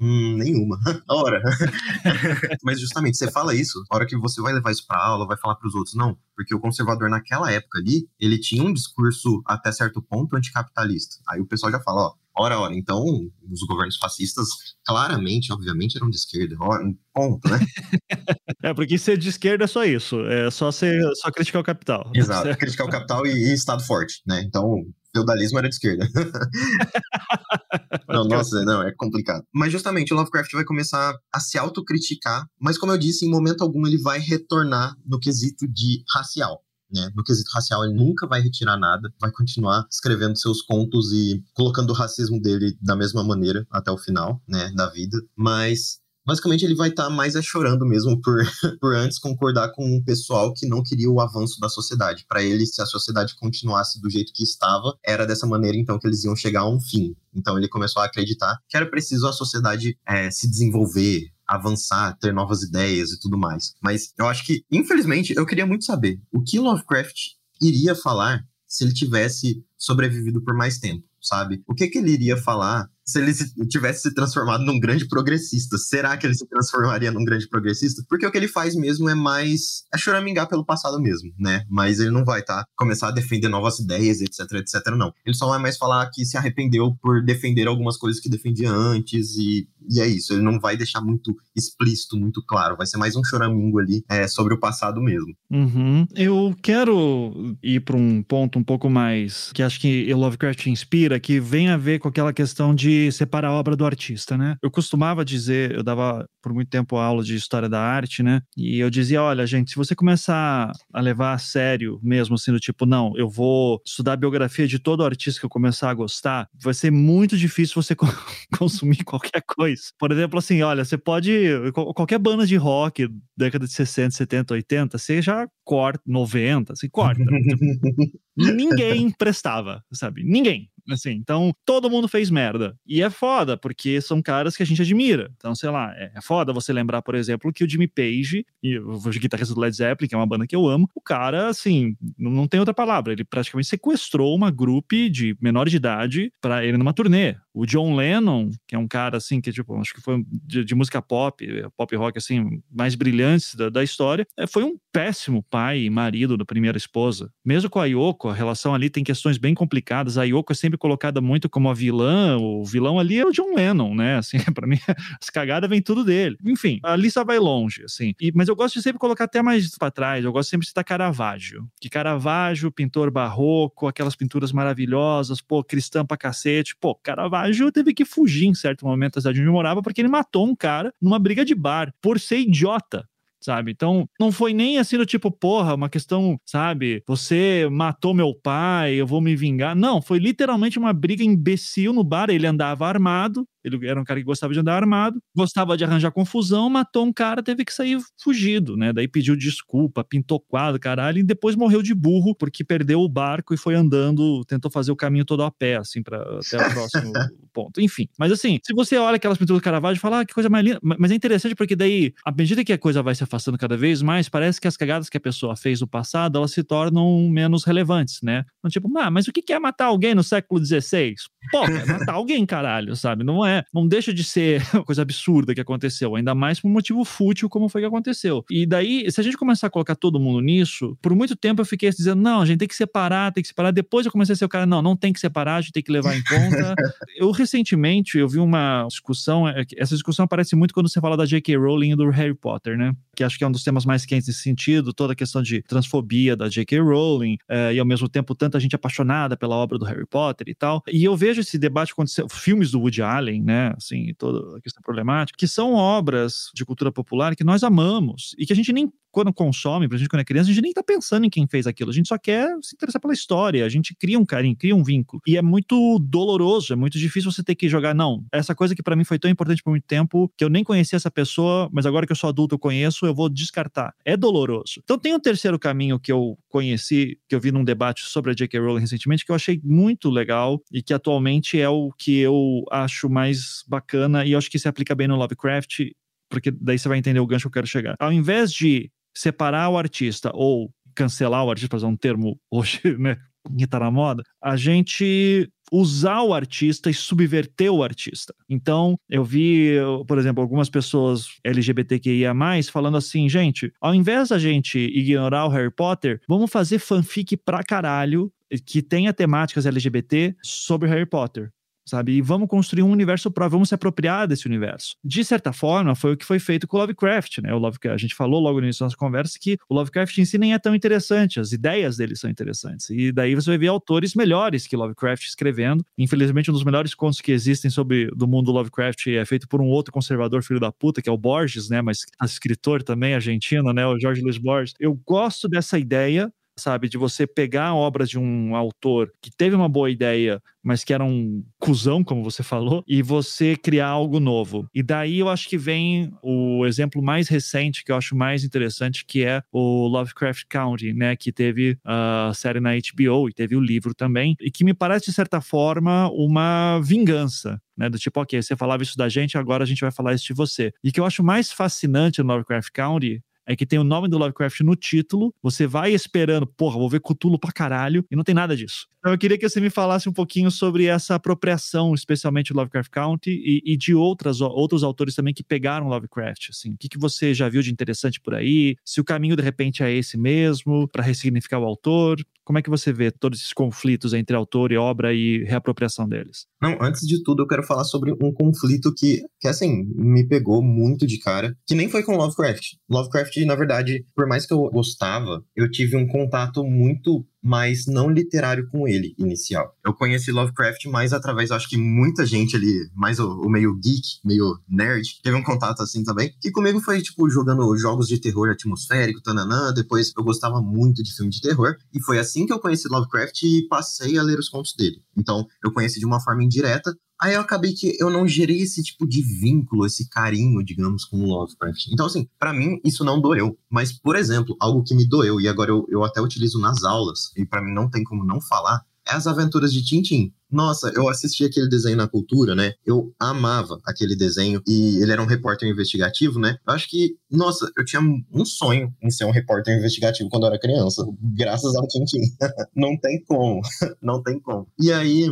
[0.00, 0.78] Hum, nenhuma.
[1.08, 1.42] Ora.
[2.62, 5.36] Mas justamente, você fala isso, a hora que você vai levar isso pra aula, vai
[5.36, 6.16] falar pros outros, não.
[6.36, 11.16] Porque o conservador naquela época ali, ele tinha um discurso até certo ponto anticapitalista.
[11.28, 13.02] Aí o pessoal já fala, ó, ora, ora, então
[13.50, 14.48] os governos fascistas
[14.86, 16.56] claramente, obviamente, eram de esquerda.
[16.60, 17.58] Ora, ponto, né?
[18.62, 20.20] é, porque ser de esquerda é só isso.
[20.26, 22.10] É só, ser, só criticar o capital.
[22.14, 24.42] Exato, criticar o capital e, e Estado forte, né?
[24.42, 24.84] Então,
[25.14, 26.08] feudalismo era de esquerda.
[28.08, 29.44] não, nossa, não, é complicado.
[29.52, 33.62] Mas justamente o Lovecraft vai começar a se autocriticar, mas como eu disse, em momento
[33.62, 36.62] algum ele vai retornar no quesito de racial.
[36.90, 37.10] Né?
[37.14, 41.90] No quesito racial, ele nunca vai retirar nada, vai continuar escrevendo seus contos e colocando
[41.90, 45.18] o racismo dele da mesma maneira até o final né, da vida.
[45.36, 48.44] Mas basicamente ele vai estar tá mais é chorando mesmo por,
[48.78, 52.26] por antes concordar com um pessoal que não queria o avanço da sociedade.
[52.28, 56.06] Para ele, se a sociedade continuasse do jeito que estava, era dessa maneira então que
[56.06, 57.16] eles iam chegar a um fim.
[57.34, 62.34] Então ele começou a acreditar que era preciso a sociedade é, se desenvolver, avançar, ter
[62.34, 63.72] novas ideias e tudo mais.
[63.82, 67.16] Mas eu acho que, infelizmente, eu queria muito saber o que Lovecraft
[67.58, 71.62] iria falar se ele tivesse sobrevivido por mais tempo, sabe?
[71.66, 73.32] O que, que ele iria falar se ele
[73.66, 75.78] tivesse se transformado num grande progressista.
[75.78, 78.02] Será que ele se transformaria num grande progressista?
[78.06, 79.84] Porque o que ele faz mesmo é mais.
[79.92, 81.64] é choramingar pelo passado mesmo, né?
[81.70, 82.66] Mas ele não vai, tá?
[82.76, 85.10] Começar a defender novas ideias, etc, etc, não.
[85.24, 89.36] Ele só vai mais falar que se arrependeu por defender algumas coisas que defendia antes
[89.38, 90.32] e, e é isso.
[90.32, 92.76] Ele não vai deixar muito explícito, muito claro.
[92.76, 95.34] Vai ser mais um choramingo ali é, sobre o passado mesmo.
[95.50, 96.06] Uhum.
[96.14, 101.40] Eu quero ir para um ponto um pouco mais que acho que Lovecraft inspira, que
[101.40, 104.56] vem a ver com aquela questão de separar a obra do artista, né?
[104.62, 108.42] Eu costumava dizer, eu dava por muito tempo aula de história da arte, né?
[108.56, 112.60] E eu dizia, olha, gente, se você começar a levar a sério mesmo, assim, do
[112.60, 116.48] tipo, não, eu vou estudar a biografia de todo artista que eu começar a gostar,
[116.60, 117.94] vai ser muito difícil você
[118.58, 119.77] consumir qualquer coisa.
[119.98, 121.32] Por exemplo, assim, olha, você pode,
[121.72, 127.22] qualquer banda de rock, década de 60, 70, 80, você já corta, 90, você corta.
[128.36, 130.22] Ninguém prestava, sabe?
[130.24, 130.70] Ninguém.
[130.90, 132.74] Assim, então, todo mundo fez merda.
[132.86, 135.30] E é foda, porque são caras que a gente admira.
[135.36, 138.78] Então, sei lá, é, é foda você lembrar, por exemplo, que o Jimmy Page, e
[138.78, 141.94] o guitarrista do Led Zeppelin, que é uma banda que eu amo, o cara, assim,
[142.18, 143.12] não, não tem outra palavra.
[143.12, 147.36] Ele praticamente sequestrou uma grupo de menor de idade para ele numa turnê.
[147.58, 150.74] O John Lennon, que é um cara, assim, que, tipo, acho que foi de, de
[150.76, 151.44] música pop,
[151.76, 156.36] pop rock, assim, mais brilhantes da, da história, é, foi um péssimo pai e marido
[156.36, 157.32] da primeira esposa.
[157.44, 160.16] Mesmo com a Yoko, a relação ali tem questões bem complicadas.
[160.16, 163.52] A Yoko é sempre colocada muito como a vilã, o vilão ali é o John
[163.56, 164.18] Lennon, né?
[164.18, 164.78] Assim, para mim,
[165.20, 166.36] as cagadas vêm tudo dele.
[166.44, 168.14] Enfim, a lista vai longe, assim.
[168.20, 170.68] E, mas eu gosto de sempre colocar até mais para trás, eu gosto sempre de
[170.68, 171.66] citar Caravaggio.
[171.80, 176.76] Que Caravaggio, pintor barroco, aquelas pinturas maravilhosas, pô, cristã pra cacete.
[176.80, 180.08] Pô, Caravaggio Caravaggio teve que fugir em certo momento da cidade onde morava porque ele
[180.08, 183.06] matou um cara numa briga de bar por ser idiota
[183.40, 183.70] sabe?
[183.70, 187.04] Então, não foi nem assim do tipo, porra, uma questão, sabe?
[187.06, 189.76] Você matou meu pai, eu vou me vingar.
[189.76, 192.30] Não, foi literalmente uma briga imbecil no bar.
[192.30, 196.10] Ele andava armado, ele era um cara que gostava de andar armado, gostava de arranjar
[196.10, 198.92] confusão, matou um cara, teve que sair fugido, né?
[198.92, 203.54] Daí pediu desculpa, pintou quadro, caralho, e depois morreu de burro porque perdeu o barco
[203.54, 207.12] e foi andando, tentou fazer o caminho todo a pé, assim, para até o próximo
[207.52, 207.80] ponto.
[207.80, 210.48] Enfim, mas assim, se você olha aquelas pinturas do Caravaggio e fala, ah, que coisa
[210.48, 213.58] mais linda, mas é interessante porque daí, à medida que a coisa vai se afastando
[213.58, 216.62] cada vez mais, parece que as cagadas que a pessoa fez no passado, elas se
[216.62, 218.44] tornam menos relevantes, né?
[218.58, 221.14] Então, tipo, ah, mas o que é matar alguém no século XVI?
[221.50, 223.24] Pô, é matar alguém, caralho, sabe?
[223.24, 226.72] Não é, não deixa de ser uma coisa absurda que aconteceu, ainda mais por um
[226.72, 228.44] motivo fútil como foi que aconteceu.
[228.50, 231.66] E daí, se a gente começar a colocar todo mundo nisso, por muito tempo eu
[231.66, 233.70] fiquei dizendo, não, a gente tem que separar, tem que separar.
[233.70, 235.82] Depois eu comecei a ser o cara, não, não tem que separar, a gente tem
[235.82, 236.74] que levar em conta.
[237.16, 241.24] eu recentemente, eu vi uma discussão, é, essa discussão aparece muito quando você fala da
[241.24, 241.56] J.K.
[241.56, 242.92] Rowling e do Harry Potter, né?
[243.18, 245.60] Que acho que é um dos temas mais quentes nesse sentido, toda a questão de
[245.62, 246.78] transfobia da J.K.
[246.78, 250.54] Rowling, é, e ao mesmo tempo tanta gente apaixonada pela obra do Harry Potter e
[250.54, 250.84] tal.
[250.86, 253.74] E eu vejo esse debate acontecer, filmes do Woody Allen, né?
[253.76, 258.46] Assim, toda a questão problemática, que são obras de cultura popular que nós amamos e
[258.46, 260.82] que a gente nem quando consome, pra gente quando é criança, a gente nem tá
[260.82, 263.94] pensando em quem fez aquilo, a gente só quer se interessar pela história, a gente
[263.94, 265.20] cria um carinho, cria um vínculo.
[265.26, 268.82] E é muito doloroso, é muito difícil você ter que jogar, não, essa coisa que
[268.82, 271.86] para mim foi tão importante por muito tempo, que eu nem conhecia essa pessoa, mas
[271.86, 273.94] agora que eu sou adulto eu conheço, eu vou descartar.
[274.04, 274.80] É doloroso.
[274.82, 278.34] Então tem um terceiro caminho que eu conheci, que eu vi num debate sobre a
[278.34, 278.58] J.K.
[278.58, 283.08] Rowling recentemente, que eu achei muito legal e que atualmente é o que eu acho
[283.08, 285.90] mais bacana e eu acho que se aplica bem no Lovecraft
[286.28, 287.96] porque daí você vai entender o gancho que eu quero chegar.
[287.98, 292.80] Ao invés de separar o artista ou cancelar o artista, para usar um termo hoje,
[292.98, 293.16] né,
[293.56, 298.34] que tá na moda, a gente usar o artista e subverter o artista.
[298.48, 299.74] Então, eu vi,
[300.06, 302.32] por exemplo, algumas pessoas LGBTQIA+,
[302.72, 307.62] falando assim, gente, ao invés da gente ignorar o Harry Potter, vamos fazer fanfic pra
[307.62, 308.32] caralho
[308.64, 311.52] que tenha temáticas LGBT sobre Harry Potter
[311.88, 312.12] sabe?
[312.12, 314.96] E vamos construir um universo próprio, vamos se apropriar desse universo.
[315.04, 317.52] De certa forma, foi o que foi feito com o Lovecraft, né?
[317.52, 320.24] O Lovecraft, a gente falou logo no início da nossa conversa que o Lovecraft em
[320.24, 322.90] si nem é tão interessante, as ideias dele são interessantes.
[322.90, 325.84] E daí você vai ver autores melhores que Lovecraft escrevendo.
[325.96, 329.66] Infelizmente, um dos melhores contos que existem sobre do mundo Lovecraft é feito por um
[329.66, 331.80] outro conservador filho da puta, que é o Borges, né?
[331.82, 333.86] Mas escritor também argentino, né?
[333.86, 334.74] O Jorge Luiz Borges.
[334.78, 336.88] Eu gosto dessa ideia sabe?
[336.88, 341.04] De você pegar obras de um autor que teve uma boa ideia, mas que era
[341.04, 344.68] um cuzão, como você falou, e você criar algo novo.
[344.74, 349.04] E daí eu acho que vem o exemplo mais recente, que eu acho mais interessante,
[349.06, 351.16] que é o Lovecraft Country, né?
[351.16, 355.06] Que teve a série na HBO e teve o livro também, e que me parece,
[355.06, 357.88] de certa forma, uma vingança né?
[357.88, 360.34] Do tipo, ok, você falava isso da gente, agora a gente vai falar isso de
[360.34, 360.72] você.
[360.82, 364.18] E que eu acho mais fascinante no Lovecraft Country é que tem o nome do
[364.18, 368.34] Lovecraft no título, você vai esperando, porra, vou ver Cthulhu pra caralho, e não tem
[368.34, 368.86] nada disso.
[368.98, 372.90] Então eu queria que você me falasse um pouquinho sobre essa apropriação, especialmente do Lovecraft
[372.90, 376.72] Country, e, e de outras, outros autores também que pegaram Lovecraft, assim.
[376.72, 378.76] O que, que você já viu de interessante por aí?
[378.84, 382.20] Se o caminho, de repente, é esse mesmo, para ressignificar o autor?
[382.48, 386.46] Como é que você vê todos esses conflitos entre autor e obra e reapropriação deles?
[386.62, 390.62] Não, antes de tudo, eu quero falar sobre um conflito que, que assim, me pegou
[390.62, 392.76] muito de cara, que nem foi com Lovecraft.
[392.88, 398.10] Lovecraft, na verdade, por mais que eu gostava, eu tive um contato muito mas não
[398.10, 399.74] literário com ele, inicial.
[399.84, 404.20] Eu conheci Lovecraft mais através, acho que muita gente ali, mais o, o, meio geek,
[404.24, 406.32] meio nerd, teve um contato assim também.
[406.44, 409.72] E comigo foi, tipo, jogando jogos de terror atmosférico, tananã.
[409.72, 411.76] Depois eu gostava muito de filme de terror.
[411.94, 415.02] E foi assim que eu conheci Lovecraft e passei a ler os contos dele.
[415.16, 418.82] Então, eu conheci de uma forma indireta, Aí eu acabei que eu não gerei esse
[418.82, 421.88] tipo de vínculo, esse carinho, digamos, com o Lovecraft.
[421.92, 423.58] Então, assim, para mim isso não doeu.
[423.68, 427.32] Mas, por exemplo, algo que me doeu, e agora eu, eu até utilizo nas aulas,
[427.36, 430.32] e para mim não tem como não falar, as aventuras de Tintin.
[430.50, 432.72] Nossa, eu assisti aquele desenho na cultura, né?
[432.84, 436.56] Eu amava aquele desenho e ele era um repórter investigativo, né?
[436.66, 440.48] Eu acho que, nossa, eu tinha um sonho em ser um repórter investigativo quando eu
[440.48, 441.04] era criança,
[441.36, 442.20] graças ao Tintin.
[442.74, 443.60] não tem como,
[444.02, 444.66] não tem como.
[444.80, 445.26] E aí,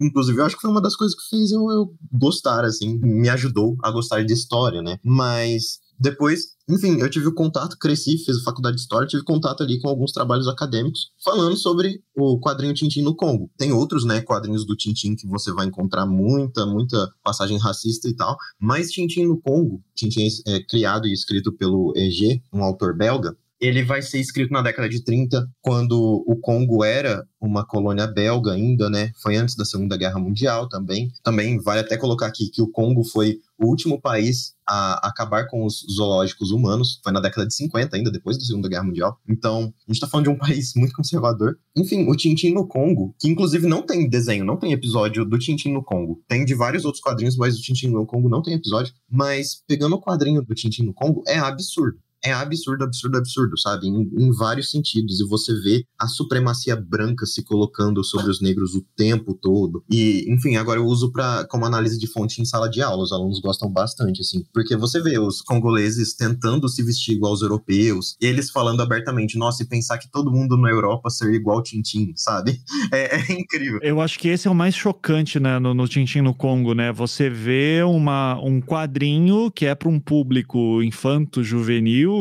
[0.00, 3.28] inclusive, eu acho que foi uma das coisas que fez eu, eu gostar, assim, me
[3.30, 4.98] ajudou a gostar de história, né?
[5.02, 9.80] Mas depois, enfim, eu tive o contato, cresci, fiz faculdade de História, tive contato ali
[9.80, 13.50] com alguns trabalhos acadêmicos falando sobre o quadrinho Tintim no Congo.
[13.56, 18.14] Tem outros, né, quadrinhos do Tintim que você vai encontrar muita, muita passagem racista e
[18.14, 23.36] tal, mas Tintim no Congo, Tintim é criado e escrito pelo EG, um autor belga,
[23.60, 28.52] ele vai ser escrito na década de 30, quando o Congo era uma colônia belga
[28.52, 29.10] ainda, né?
[29.22, 31.10] Foi antes da Segunda Guerra Mundial também.
[31.22, 35.64] Também vale até colocar aqui que o Congo foi o último país a acabar com
[35.64, 37.00] os zoológicos humanos.
[37.02, 39.18] Foi na década de 50, ainda depois da Segunda Guerra Mundial.
[39.28, 41.58] Então, a gente tá falando de um país muito conservador.
[41.76, 45.72] Enfim, o Tintin no Congo, que inclusive não tem desenho, não tem episódio do Tintin
[45.72, 46.22] no Congo.
[46.28, 48.92] Tem de vários outros quadrinhos, mas o Tintin no Congo não tem episódio.
[49.10, 53.86] Mas pegando o quadrinho do Tintin no Congo, é absurdo é absurdo, absurdo, absurdo, sabe?
[53.86, 55.20] Em, em, vários sentidos.
[55.20, 59.84] E você vê a supremacia branca se colocando sobre os negros o tempo todo.
[59.90, 63.02] E, enfim, agora eu uso para como análise de fonte em sala de aula.
[63.02, 64.44] Os alunos gostam bastante, assim.
[64.52, 69.62] Porque você vê os congoleses tentando se vestir igual aos europeus, eles falando abertamente, nossa,
[69.62, 72.60] e pensar que todo mundo na Europa ser igual Tintim, sabe?
[72.92, 73.80] É, é, incrível.
[73.82, 76.92] Eu acho que esse é o mais chocante, né, no, no Tintim no Congo, né?
[76.92, 81.42] Você vê uma, um quadrinho que é para um público infanto,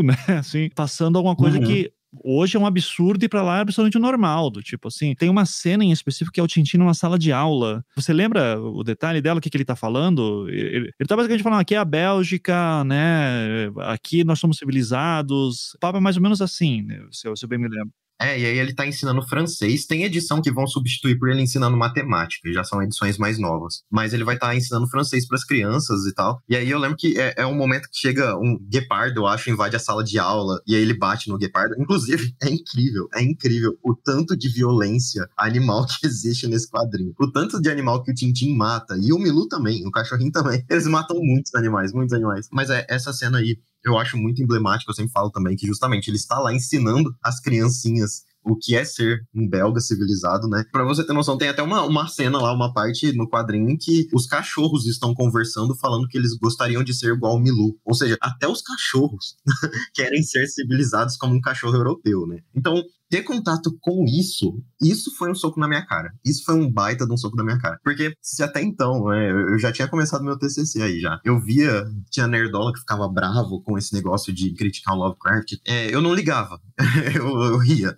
[0.01, 0.15] né?
[0.39, 1.65] Assim, passando alguma coisa uhum.
[1.65, 1.91] que
[2.23, 5.45] hoje é um absurdo e para lá é absolutamente normal, do tipo assim, tem uma
[5.45, 7.83] cena em específico que é o Tintin numa sala de aula.
[7.95, 10.47] Você lembra o detalhe dela, o que, que ele tá falando?
[10.49, 15.73] Ele, ele tá basicamente falando, aqui é a Bélgica, né, aqui nós somos civilizados.
[15.73, 17.91] O papo é mais ou menos assim, né, se, eu, se eu bem me lembro.
[18.21, 19.85] É, e aí ele tá ensinando francês.
[19.85, 23.83] Tem edição que vão substituir por ele ensinando matemática, já são edições mais novas.
[23.91, 26.41] Mas ele vai estar tá ensinando francês para as crianças e tal.
[26.47, 29.49] E aí eu lembro que é, é, um momento que chega um guepardo, eu acho,
[29.49, 31.75] invade a sala de aula e aí ele bate no guepardo.
[31.77, 37.13] Inclusive, é incrível, é incrível o tanto de violência animal que existe nesse quadrinho.
[37.19, 38.95] O tanto de animal que o Tintin mata.
[39.01, 40.63] E o Milu também, o cachorrinho também.
[40.69, 42.47] Eles matam muitos animais, muitos animais.
[42.51, 46.09] Mas é essa cena aí eu acho muito emblemático, eu sempre falo também que justamente
[46.09, 50.65] ele está lá ensinando as criancinhas o que é ser um belga civilizado, né?
[50.71, 53.77] Pra você ter noção, tem até uma, uma cena lá, uma parte no quadrinho em
[53.77, 57.77] que os cachorros estão conversando, falando que eles gostariam de ser igual ao Milu.
[57.85, 59.37] Ou seja, até os cachorros
[59.95, 62.39] querem ser civilizados como um cachorro europeu, né?
[62.53, 62.83] Então,
[63.13, 66.11] ter contato com isso, isso foi um soco na minha cara.
[66.25, 67.79] Isso foi um baita de um soco na minha cara.
[67.83, 71.21] Porque se até então, né, eu já tinha começado meu TCC aí já.
[71.23, 75.57] Eu via, tinha nerdola que ficava bravo com esse negócio de criticar o Lovecraft.
[75.63, 76.59] É, eu não ligava.
[77.15, 77.95] eu, eu, ria.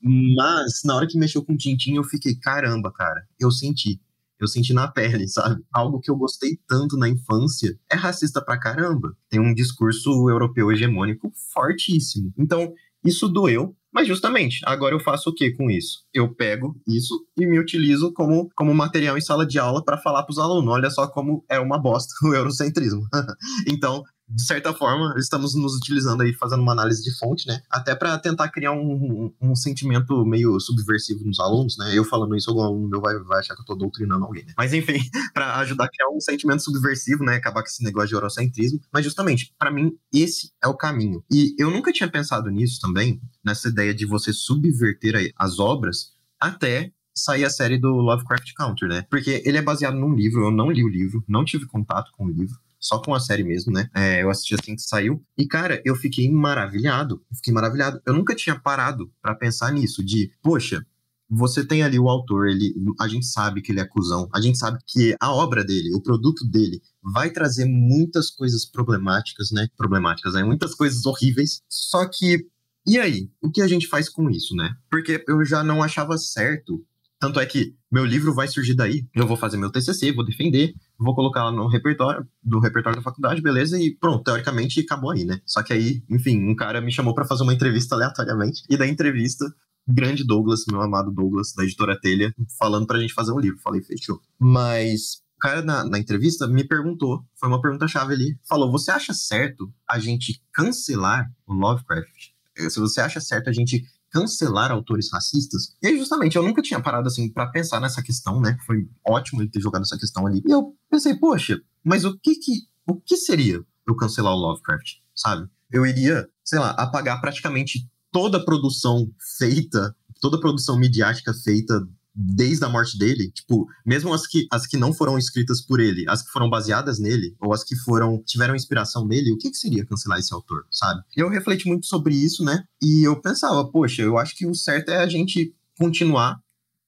[0.00, 4.00] Mas, na hora que mexeu com o Tintin, eu fiquei, caramba, cara, eu senti
[4.40, 5.60] eu senti na pele, sabe?
[5.72, 9.16] Algo que eu gostei tanto na infância é racista pra caramba.
[9.28, 12.32] Tem um discurso europeu hegemônico fortíssimo.
[12.38, 12.72] Então,
[13.04, 16.04] isso doeu, mas justamente, agora eu faço o que com isso?
[16.12, 20.22] Eu pego isso e me utilizo como, como material em sala de aula para falar
[20.24, 23.02] para os alunos: olha só como é uma bosta o eurocentrismo.
[23.66, 27.62] então, de certa forma, estamos nos utilizando aí, fazendo uma análise de fonte, né?
[27.70, 31.92] Até para tentar criar um, um, um, sentimento meio subversivo nos alunos, né?
[31.94, 34.52] Eu falando isso, algum aluno meu vai, vai achar que eu tô doutrinando alguém, né?
[34.56, 34.98] Mas enfim,
[35.32, 37.36] para ajudar a criar um sentimento subversivo, né?
[37.36, 38.80] Acabar com esse negócio de eurocentrismo.
[38.92, 41.24] Mas justamente, para mim, esse é o caminho.
[41.32, 46.92] E eu nunca tinha pensado nisso também, nessa ideia de você subverter as obras até
[47.16, 49.06] sair a série do Lovecraft Country, né?
[49.10, 52.26] Porque ele é baseado num livro, eu não li o livro, não tive contato com
[52.26, 53.88] o livro só com a série mesmo, né?
[53.94, 55.22] É, eu assisti assim que saiu.
[55.36, 57.22] E, cara, eu fiquei maravilhado.
[57.34, 58.00] Fiquei maravilhado.
[58.06, 60.84] Eu nunca tinha parado para pensar nisso, de, poxa,
[61.30, 64.56] você tem ali o autor, ele, a gente sabe que ele é cuzão, a gente
[64.56, 69.68] sabe que a obra dele, o produto dele, vai trazer muitas coisas problemáticas, né?
[69.76, 70.42] Problemáticas, né?
[70.42, 71.60] Muitas coisas horríveis.
[71.68, 72.46] Só que,
[72.86, 73.30] e aí?
[73.42, 74.74] O que a gente faz com isso, né?
[74.90, 76.82] Porque eu já não achava certo.
[77.20, 79.06] Tanto é que meu livro vai surgir daí.
[79.14, 83.02] Eu vou fazer meu TCC, vou defender, vou colocar lá no repertório, do repertório da
[83.02, 85.40] faculdade, beleza, e pronto, teoricamente acabou aí, né?
[85.46, 88.86] Só que aí, enfim, um cara me chamou para fazer uma entrevista aleatoriamente, e da
[88.86, 89.44] entrevista,
[89.86, 93.60] grande Douglas, meu amado Douglas, da editora Telha, falando pra gente fazer um livro.
[93.60, 94.20] Falei, fechou.
[94.38, 99.14] Mas o cara na, na, entrevista me perguntou, foi uma pergunta-chave ali, falou: Você acha
[99.14, 102.32] certo a gente cancelar o Lovecraft?
[102.68, 105.74] Se você acha certo a gente cancelar autores racistas.
[105.82, 108.56] E aí, justamente, eu nunca tinha parado assim para pensar nessa questão, né?
[108.66, 110.42] Foi ótimo ele ter jogado essa questão ali.
[110.46, 114.96] E eu pensei, poxa, mas o que que o que seria eu cancelar o Lovecraft,
[115.14, 115.48] sabe?
[115.70, 121.86] Eu iria, sei lá, apagar praticamente toda a produção feita, toda a produção midiática feita
[122.20, 126.04] desde a morte dele, tipo, mesmo as que, as que não foram escritas por ele,
[126.08, 129.56] as que foram baseadas nele, ou as que foram tiveram inspiração nele, o que, que
[129.56, 131.00] seria cancelar esse autor, sabe?
[131.16, 132.64] Eu refleti muito sobre isso, né?
[132.82, 136.40] E eu pensava, poxa, eu acho que o certo é a gente continuar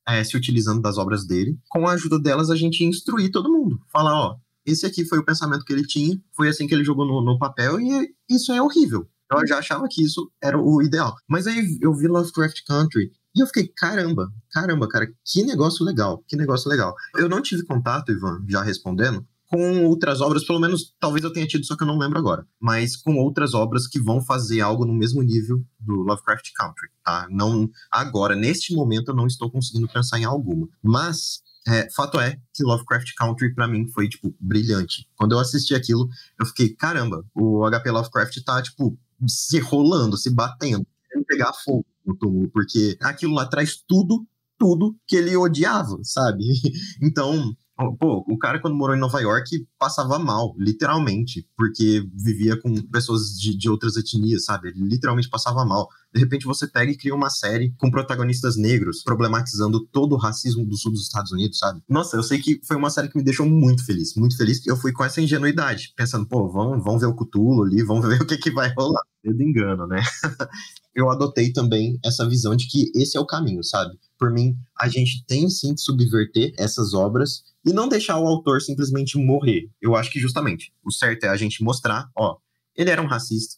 [0.08, 1.56] é, se utilizando das obras dele.
[1.68, 3.80] Com a ajuda delas, a gente instruir todo mundo.
[3.92, 7.06] Falar, ó, esse aqui foi o pensamento que ele tinha, foi assim que ele jogou
[7.06, 9.08] no, no papel, e isso é horrível.
[9.30, 11.14] Eu já achava que isso era o ideal.
[11.28, 16.22] Mas aí eu vi Lovecraft Country e eu fiquei, caramba, caramba, cara, que negócio legal,
[16.26, 16.94] que negócio legal.
[17.16, 21.46] Eu não tive contato, Ivan, já respondendo, com outras obras, pelo menos talvez eu tenha
[21.46, 24.84] tido, só que eu não lembro agora, mas com outras obras que vão fazer algo
[24.86, 27.26] no mesmo nível do Lovecraft Country, tá?
[27.30, 30.68] Não, agora, neste momento, eu não estou conseguindo pensar em alguma.
[30.82, 35.06] Mas É, fato é que Lovecraft Country para mim foi tipo brilhante.
[35.14, 36.08] Quando eu assisti aquilo,
[36.38, 40.86] eu fiquei, caramba, o HP Lovecraft tá tipo se rolando, se batendo,
[41.26, 44.26] pegar fogo no túmulo, porque aquilo lá traz tudo,
[44.58, 46.44] tudo que ele odiava, sabe?
[47.02, 47.54] Então,
[47.98, 53.38] Pô, o cara quando morou em Nova York passava mal, literalmente, porque vivia com pessoas
[53.38, 54.68] de, de outras etnias, sabe?
[54.68, 55.88] Ele literalmente passava mal.
[56.12, 60.66] De repente você pega e cria uma série com protagonistas negros, problematizando todo o racismo
[60.66, 61.82] do sul dos Estados Unidos, sabe?
[61.88, 64.76] Nossa, eu sei que foi uma série que me deixou muito feliz, muito feliz, eu
[64.76, 68.26] fui com essa ingenuidade, pensando, pô, vamos, vamos ver o Cthulhu ali, vamos ver o
[68.26, 69.02] que, que vai rolar.
[69.24, 70.02] Dedo engano, né?
[70.94, 73.98] eu adotei também essa visão de que esse é o caminho, sabe?
[74.20, 78.60] Por mim, a gente tem sim que subverter essas obras e não deixar o autor
[78.60, 79.70] simplesmente morrer.
[79.80, 82.36] Eu acho que justamente o certo é a gente mostrar, ó,
[82.76, 83.56] ele era um racista,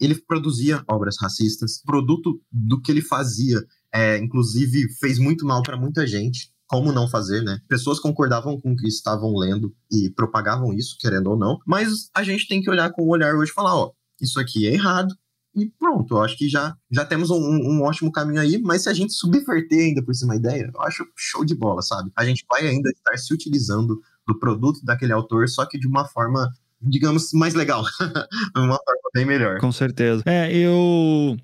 [0.00, 5.76] ele produzia obras racistas, produto do que ele fazia, é, inclusive fez muito mal para
[5.76, 6.50] muita gente.
[6.66, 7.60] Como não fazer, né?
[7.68, 11.58] Pessoas concordavam com o que estavam lendo e propagavam isso, querendo ou não.
[11.66, 14.66] Mas a gente tem que olhar com o olhar hoje e falar: ó, isso aqui
[14.66, 15.14] é errado,
[15.54, 18.88] e pronto, eu acho que já, já temos um, um, ótimo caminho aí, mas se
[18.88, 22.10] a gente subverter ainda por cima a ideia, eu acho show de bola, sabe?
[22.16, 26.06] A gente vai ainda estar se utilizando do produto daquele autor, só que de uma
[26.06, 26.50] forma
[26.84, 27.84] digamos, mais legal.
[28.56, 29.60] uma forma bem melhor.
[29.60, 30.22] Com certeza.
[30.26, 31.36] É, eu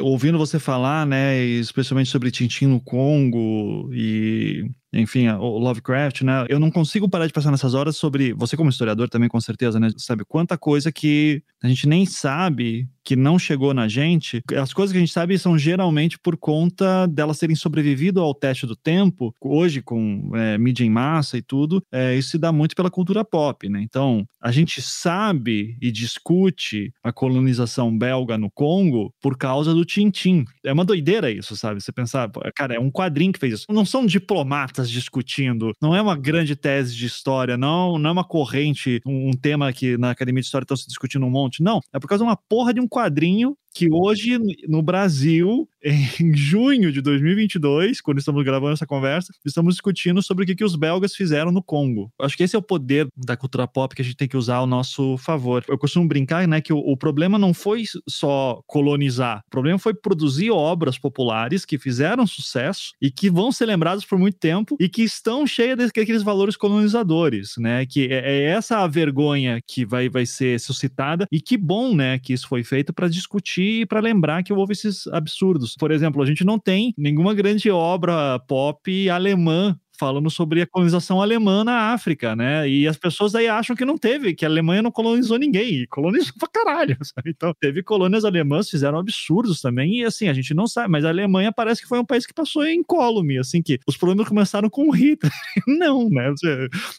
[0.00, 6.44] ouvindo você falar, né, especialmente sobre Tintin no Congo e enfim, o Lovecraft, né?
[6.50, 8.34] Eu não consigo parar de pensar nessas horas sobre.
[8.34, 9.88] Você, como historiador, também com certeza, né?
[9.96, 14.42] Sabe quanta coisa que a gente nem sabe que não chegou na gente.
[14.56, 18.66] As coisas que a gente sabe são geralmente por conta delas terem sobrevivido ao teste
[18.66, 19.34] do tempo.
[19.40, 23.24] Hoje, com é, mídia em massa e tudo, é, isso se dá muito pela cultura
[23.24, 23.80] pop, né?
[23.82, 30.44] Então, a gente sabe e discute a colonização belga no Congo por causa do Tintim.
[30.64, 31.80] É uma doideira isso, sabe?
[31.80, 33.66] Você pensar, cara, é um quadrinho que fez isso.
[33.70, 35.72] Não são diplomatas discutindo.
[35.80, 39.72] Não é uma grande tese de história, não, não é uma corrente, um, um tema
[39.72, 41.62] que na academia de história estão se discutindo um monte.
[41.62, 45.68] Não, é por causa de uma porra de um quadrinho que hoje no Brasil,
[46.20, 50.64] em junho de 2022, quando estamos gravando essa conversa, estamos discutindo sobre o que, que
[50.64, 52.10] os belgas fizeram no Congo.
[52.20, 54.56] Acho que esse é o poder da cultura pop que a gente tem que usar
[54.56, 55.64] ao nosso favor.
[55.68, 59.94] Eu costumo brincar, né, que o, o problema não foi só colonizar, o problema foi
[59.94, 64.88] produzir obras populares que fizeram sucesso e que vão ser lembradas por muito tempo e
[64.88, 70.08] que estão cheias daqueles valores colonizadores, né, que é, é essa a vergonha que vai,
[70.08, 73.86] vai ser suscitada e que bom, né, que isso foi feito para discutir discutir e
[73.86, 75.76] para lembrar que houve esses absurdos.
[75.76, 81.22] Por exemplo, a gente não tem nenhuma grande obra pop alemã falando sobre a colonização
[81.22, 82.68] alemã na África, né?
[82.68, 86.34] E as pessoas aí acham que não teve, que a Alemanha não colonizou ninguém, colonizou
[86.40, 87.30] pra caralho, sabe?
[87.30, 91.08] Então, teve colônias alemãs, fizeram absurdos também, e assim, a gente não sabe, mas a
[91.08, 94.68] Alemanha parece que foi um país que passou em incólume, assim, que os problemas começaram
[94.68, 95.30] com o Hitler.
[95.68, 96.34] não, né?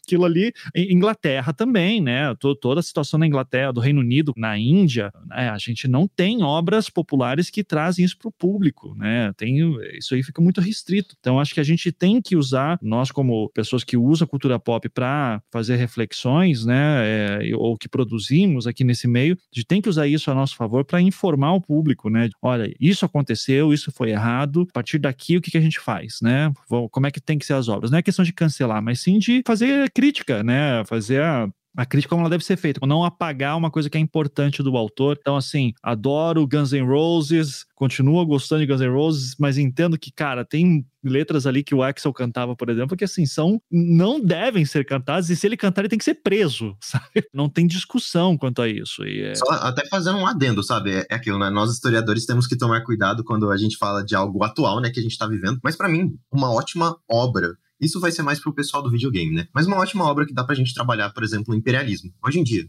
[0.02, 2.34] Aquilo ali, Inglaterra também, né?
[2.62, 5.50] Toda a situação na Inglaterra, do Reino Unido, na Índia, né?
[5.50, 9.34] a gente não tem obras populares que trazem isso pro público, né?
[9.36, 9.58] Tem,
[9.98, 11.18] isso aí fica muito restrito.
[11.20, 14.60] Então, acho que a gente tem que usar nós como pessoas que usam a cultura
[14.60, 19.82] pop para fazer reflexões, né, é, ou que produzimos aqui nesse meio, a gente tem
[19.82, 22.30] que usar isso a nosso favor para informar o público, né?
[22.42, 24.68] Olha, isso aconteceu, isso foi errado.
[24.70, 26.52] A partir daqui, o que, que a gente faz, né?
[26.92, 27.92] Como é que tem que ser as obras?
[27.92, 30.84] Não é questão de cancelar, mas sim de fazer crítica, né?
[30.86, 34.02] Fazer a a crítica como ela deve ser feita, não apagar uma coisa que é
[34.02, 35.18] importante do autor.
[35.20, 40.12] Então, assim, adoro Guns N' Roses, continuo gostando de Guns N' Roses, mas entendo que,
[40.12, 44.64] cara, tem letras ali que o Axel cantava, por exemplo, que assim, são não devem
[44.66, 47.28] ser cantadas, e se ele cantar, ele tem que ser preso, sabe?
[47.34, 49.04] Não tem discussão quanto a isso.
[49.06, 49.36] E é...
[49.36, 50.92] Só até fazendo um adendo, sabe?
[50.92, 51.50] É, é aquilo, né?
[51.50, 55.00] Nós historiadores temos que tomar cuidado quando a gente fala de algo atual, né, que
[55.00, 55.60] a gente tá vivendo.
[55.64, 57.50] Mas para mim, uma ótima obra
[57.84, 59.48] isso vai ser mais pro pessoal do videogame, né?
[59.54, 62.14] Mas uma ótima obra que dá pra gente trabalhar, por exemplo, o imperialismo.
[62.24, 62.68] Hoje em dia,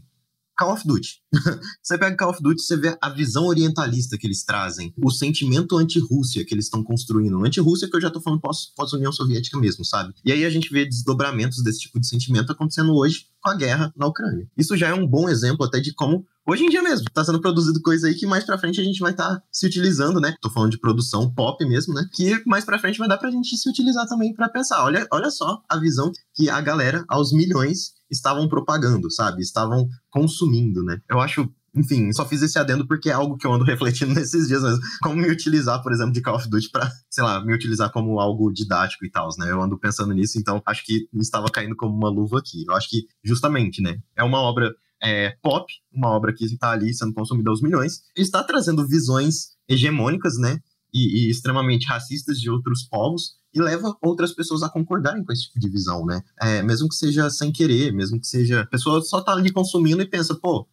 [0.57, 1.21] Call of Duty.
[1.83, 5.77] você pega Call of Duty, você vê a visão orientalista que eles trazem, o sentimento
[5.77, 7.43] anti-Rússia que eles estão construindo.
[7.45, 8.41] Anti-Rússia que eu já tô falando
[8.75, 10.13] pós-União Soviética mesmo, sabe?
[10.23, 13.93] E aí a gente vê desdobramentos desse tipo de sentimento acontecendo hoje com a guerra
[13.95, 14.47] na Ucrânia.
[14.57, 17.41] Isso já é um bom exemplo até de como hoje em dia mesmo tá sendo
[17.41, 20.35] produzido coisa aí que mais para frente a gente vai estar tá se utilizando, né?
[20.41, 22.07] Tô falando de produção pop mesmo, né?
[22.13, 24.83] Que mais para frente vai dar pra gente se utilizar também para pensar.
[24.83, 29.41] Olha, olha só a visão que a galera aos milhões estavam propagando, sabe?
[29.41, 30.99] Estavam consumindo, né?
[31.09, 34.47] Eu acho enfim, só fiz esse adendo porque é algo que eu ando refletindo nesses
[34.47, 34.79] dias mesmo.
[35.01, 38.19] Como me utilizar, por exemplo, de Call of Duty pra, sei lá, me utilizar como
[38.19, 39.51] algo didático e tal, né?
[39.51, 42.63] Eu ando pensando nisso, então acho que estava caindo como uma luva aqui.
[42.67, 43.97] Eu acho que, justamente, né?
[44.15, 48.43] É uma obra é, pop, uma obra que está ali sendo consumida aos milhões, está
[48.43, 50.59] trazendo visões hegemônicas, né?
[50.95, 55.43] e, e extremamente racistas de outros povos e leva outras pessoas a concordarem com esse
[55.43, 56.21] tipo de visão, né?
[56.41, 58.61] É, mesmo que seja sem querer, mesmo que seja.
[58.61, 60.65] A pessoa só tá ali consumindo e pensa, pô,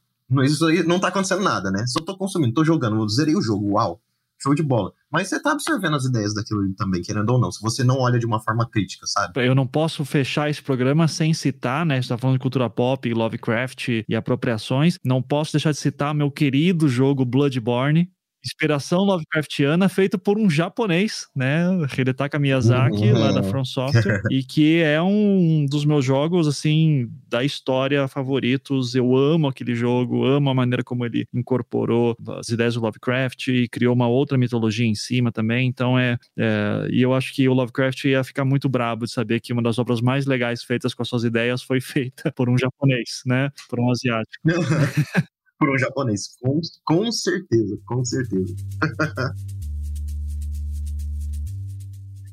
[0.45, 1.85] isso aí não tá acontecendo nada, né?
[1.89, 4.01] Só tô consumindo, tô jogando, zerei o jogo, uau,
[4.43, 4.93] show de bola.
[5.11, 8.19] Mas você tá absorvendo as ideias daquilo também, querendo ou não, se você não olha
[8.19, 9.47] de uma forma crítica, sabe?
[9.47, 12.01] Eu não posso fechar esse programa sem citar, né?
[12.01, 14.99] Você tá falando de cultura pop, Lovecraft e apropriações.
[15.05, 18.11] Não posso deixar de citar meu querido jogo Bloodborne,
[18.45, 21.67] inspiração Lovecraftiana feita por um japonês, né,
[21.97, 23.19] Hidetaka Miyazaki, uhum.
[23.19, 28.95] lá da From Software, e que é um dos meus jogos, assim, da história favoritos.
[28.95, 33.69] Eu amo aquele jogo, amo a maneira como ele incorporou as ideias do Lovecraft e
[33.69, 35.69] criou uma outra mitologia em cima também.
[35.69, 39.41] Então é, é e eu acho que o Lovecraft ia ficar muito brabo de saber
[39.41, 42.59] que uma das obras mais legais feitas com as suas ideias foi feita por um
[42.59, 44.43] japonês, né, por um asiático.
[45.63, 46.23] por um japonês.
[46.41, 48.55] Com, com certeza, com certeza.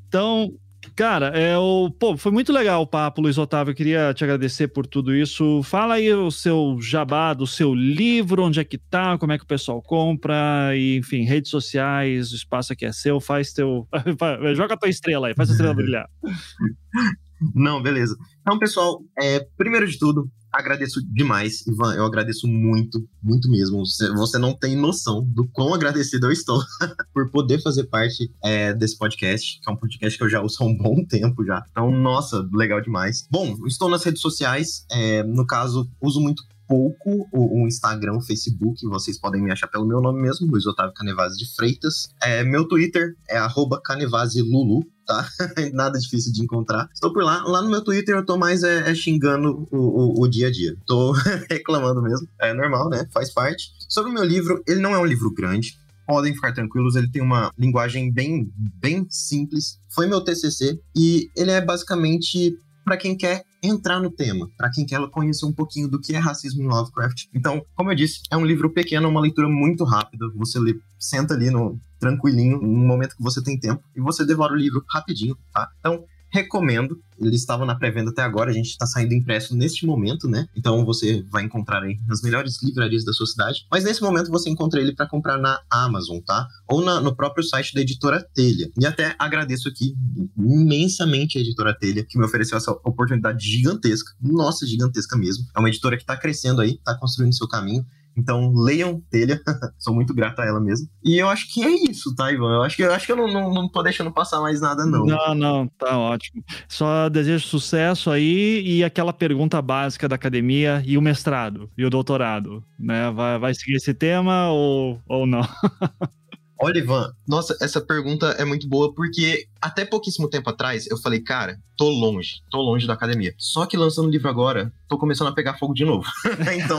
[0.08, 0.52] então,
[0.96, 3.72] Cara, é o, pô, foi muito legal o papo, Luiz Otávio.
[3.72, 5.64] Eu queria te agradecer por tudo isso.
[5.64, 9.46] Fala aí o seu jabá do seu livro, onde é que tá, como é que
[9.46, 13.88] o pessoal compra, e, enfim, redes sociais, o espaço aqui é seu, faz teu.
[14.56, 16.10] Joga a tua estrela aí, faz a estrela brilhar.
[17.56, 18.18] Não, beleza.
[18.42, 21.94] Então, pessoal, é, primeiro de tudo, agradeço demais, Ivan.
[21.96, 23.84] Eu agradeço muito, muito mesmo.
[24.18, 26.62] Você, não tem noção do quão agradecido eu estou
[27.14, 30.58] por poder fazer parte é, desse podcast, que é um podcast que eu já uso
[30.62, 31.64] há um bom tempo já.
[31.72, 33.28] Então, nossa, legal demais.
[33.30, 34.86] Bom, estou nas redes sociais.
[34.92, 39.68] É, no caso, uso muito pouco o, o, Instagram, o Facebook, vocês podem me achar
[39.68, 42.10] pelo meu nome mesmo, Luiz Otávio Canevase de Freitas.
[42.22, 43.40] É, meu Twitter é
[43.84, 45.28] canevaselulu, tá?
[45.74, 46.88] Nada difícil de encontrar.
[46.94, 47.44] Estou por lá.
[47.44, 50.52] Lá no meu Twitter eu tô mais é, é xingando o, o, o, dia a
[50.52, 50.78] dia.
[50.86, 51.12] Tô
[51.50, 52.28] reclamando mesmo.
[52.40, 53.08] É normal, né?
[53.12, 53.72] Faz parte.
[53.88, 55.76] Sobre o meu livro, ele não é um livro grande.
[56.06, 59.80] Podem ficar tranquilos, ele tem uma linguagem bem, bem simples.
[59.90, 62.56] Foi meu TCC e ele é basicamente
[62.86, 66.18] para quem quer entrar no tema, para quem quer conhecer um pouquinho do que é
[66.18, 67.26] racismo em Lovecraft.
[67.34, 70.30] Então, como eu disse, é um livro pequeno, uma leitura muito rápida.
[70.36, 74.54] Você lê, senta ali no tranquilinho, no momento que você tem tempo, e você devora
[74.54, 75.70] o livro rapidinho, tá?
[75.80, 77.00] Então, recomendo.
[77.20, 80.48] Ele estava na pré-venda até agora, a gente está saindo impresso neste momento, né?
[80.56, 83.66] Então você vai encontrar aí nas melhores livrarias da sua cidade.
[83.70, 86.48] Mas nesse momento você encontra ele para comprar na Amazon, tá?
[86.68, 88.70] Ou na, no próprio site da editora Telha.
[88.80, 89.94] E até agradeço aqui
[90.38, 94.14] imensamente a editora Telha, que me ofereceu essa oportunidade gigantesca.
[94.22, 95.46] Nossa, gigantesca mesmo.
[95.54, 97.86] É uma editora que está crescendo aí, está construindo seu caminho.
[98.18, 99.40] Então, leiam Telha.
[99.78, 100.88] Sou muito grato a ela mesmo.
[101.04, 102.56] E eu acho que é isso, tá, Ivan?
[102.56, 104.86] Eu acho que, eu acho que eu não, não, não tô deixando passar mais nada,
[104.86, 105.06] não.
[105.06, 106.44] Não, não, tá ótimo.
[106.68, 111.90] Só desejo sucesso aí e aquela pergunta básica da academia e o mestrado e o
[111.90, 113.10] doutorado, né?
[113.12, 115.42] Vai, vai seguir esse tema ou, ou não?
[116.62, 121.22] Olha, Ivan, nossa, essa pergunta é muito boa porque até pouquíssimo tempo atrás eu falei,
[121.22, 123.34] cara, tô longe, tô longe da academia.
[123.38, 126.06] Só que lançando o livro agora, tô começando a pegar fogo de novo.
[126.62, 126.78] então,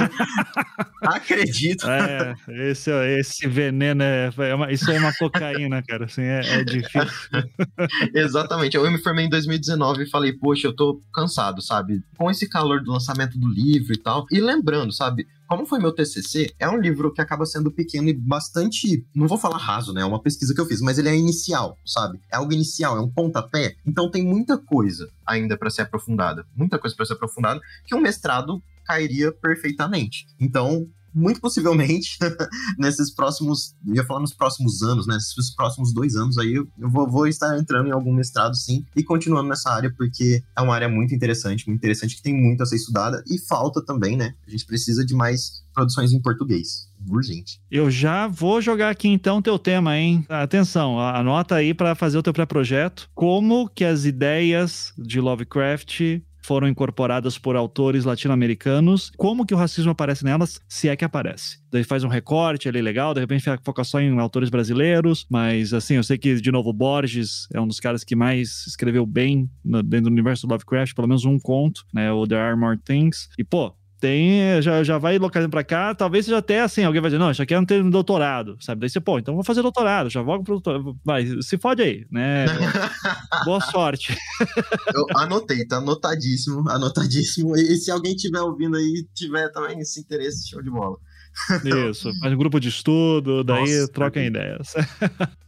[1.02, 1.88] acredito.
[1.88, 2.34] É,
[2.70, 7.00] esse, esse veneno é, é uma, isso é uma cocaína, cara, assim, é, é difícil.
[8.14, 8.76] Exatamente.
[8.76, 12.02] Eu me formei em 2019 e falei, poxa, eu tô cansado, sabe?
[12.18, 14.26] Com esse calor do lançamento do livro e tal.
[14.30, 15.26] E lembrando, sabe?
[15.50, 19.36] Como foi meu TCC, é um livro que acaba sendo pequeno e bastante, não vou
[19.36, 20.02] falar raso, né?
[20.02, 22.20] É uma pesquisa que eu fiz, mas ele é inicial, sabe?
[22.30, 23.74] É algo inicial, é um pontapé.
[23.84, 28.00] Então tem muita coisa ainda para ser aprofundada, muita coisa para ser aprofundada que um
[28.00, 30.24] mestrado cairia perfeitamente.
[30.38, 32.18] Então, muito possivelmente,
[32.78, 35.14] nesses próximos, ia falar nos próximos anos, né?
[35.14, 39.02] Nesses próximos dois anos aí, eu vou, vou, estar entrando em algum mestrado, sim, e
[39.02, 42.66] continuando nessa área, porque é uma área muito interessante, muito interessante, que tem muito a
[42.66, 44.34] ser estudada, e falta também, né?
[44.46, 46.88] A gente precisa de mais produções em português.
[47.08, 47.58] Urgente.
[47.70, 50.24] Eu já vou jogar aqui então teu tema, hein?
[50.28, 53.08] Atenção, anota aí para fazer o teu pré-projeto.
[53.14, 59.90] Como que as ideias de Lovecraft foram incorporadas por autores latino-americanos, como que o racismo
[59.90, 61.58] aparece nelas, se é que aparece.
[61.70, 65.94] Daí faz um recorte ali legal, de repente foca só em autores brasileiros, mas assim,
[65.94, 70.02] eu sei que, de novo, Borges é um dos caras que mais escreveu bem dentro
[70.02, 73.44] do universo do Lovecraft, pelo menos um conto, né, o There Are More Things, e
[73.44, 77.18] pô, tem, já, já vai localizando pra cá, talvez seja até assim, alguém vai dizer,
[77.18, 78.80] não, isso aqui é um termo doutorado, sabe?
[78.80, 82.06] Daí você, pô, então vou fazer doutorado, já vou pro doutorado, vai, se fode aí,
[82.10, 82.46] né?
[83.44, 84.16] Boa sorte.
[84.94, 90.48] Eu anotei, tá anotadíssimo, anotadíssimo, e se alguém tiver ouvindo aí, tiver também esse interesse,
[90.48, 90.96] show de bola.
[91.90, 94.72] Isso, faz um grupo de estudo, daí Nossa, troquem ideias.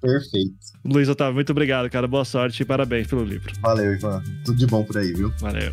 [0.01, 0.55] Perfeito.
[0.85, 3.53] Luiz Otávio, muito obrigado, cara, boa sorte e parabéns pelo livro.
[3.61, 5.33] Valeu, Ivan, tudo de bom por aí, viu?
[5.41, 5.73] Valeu.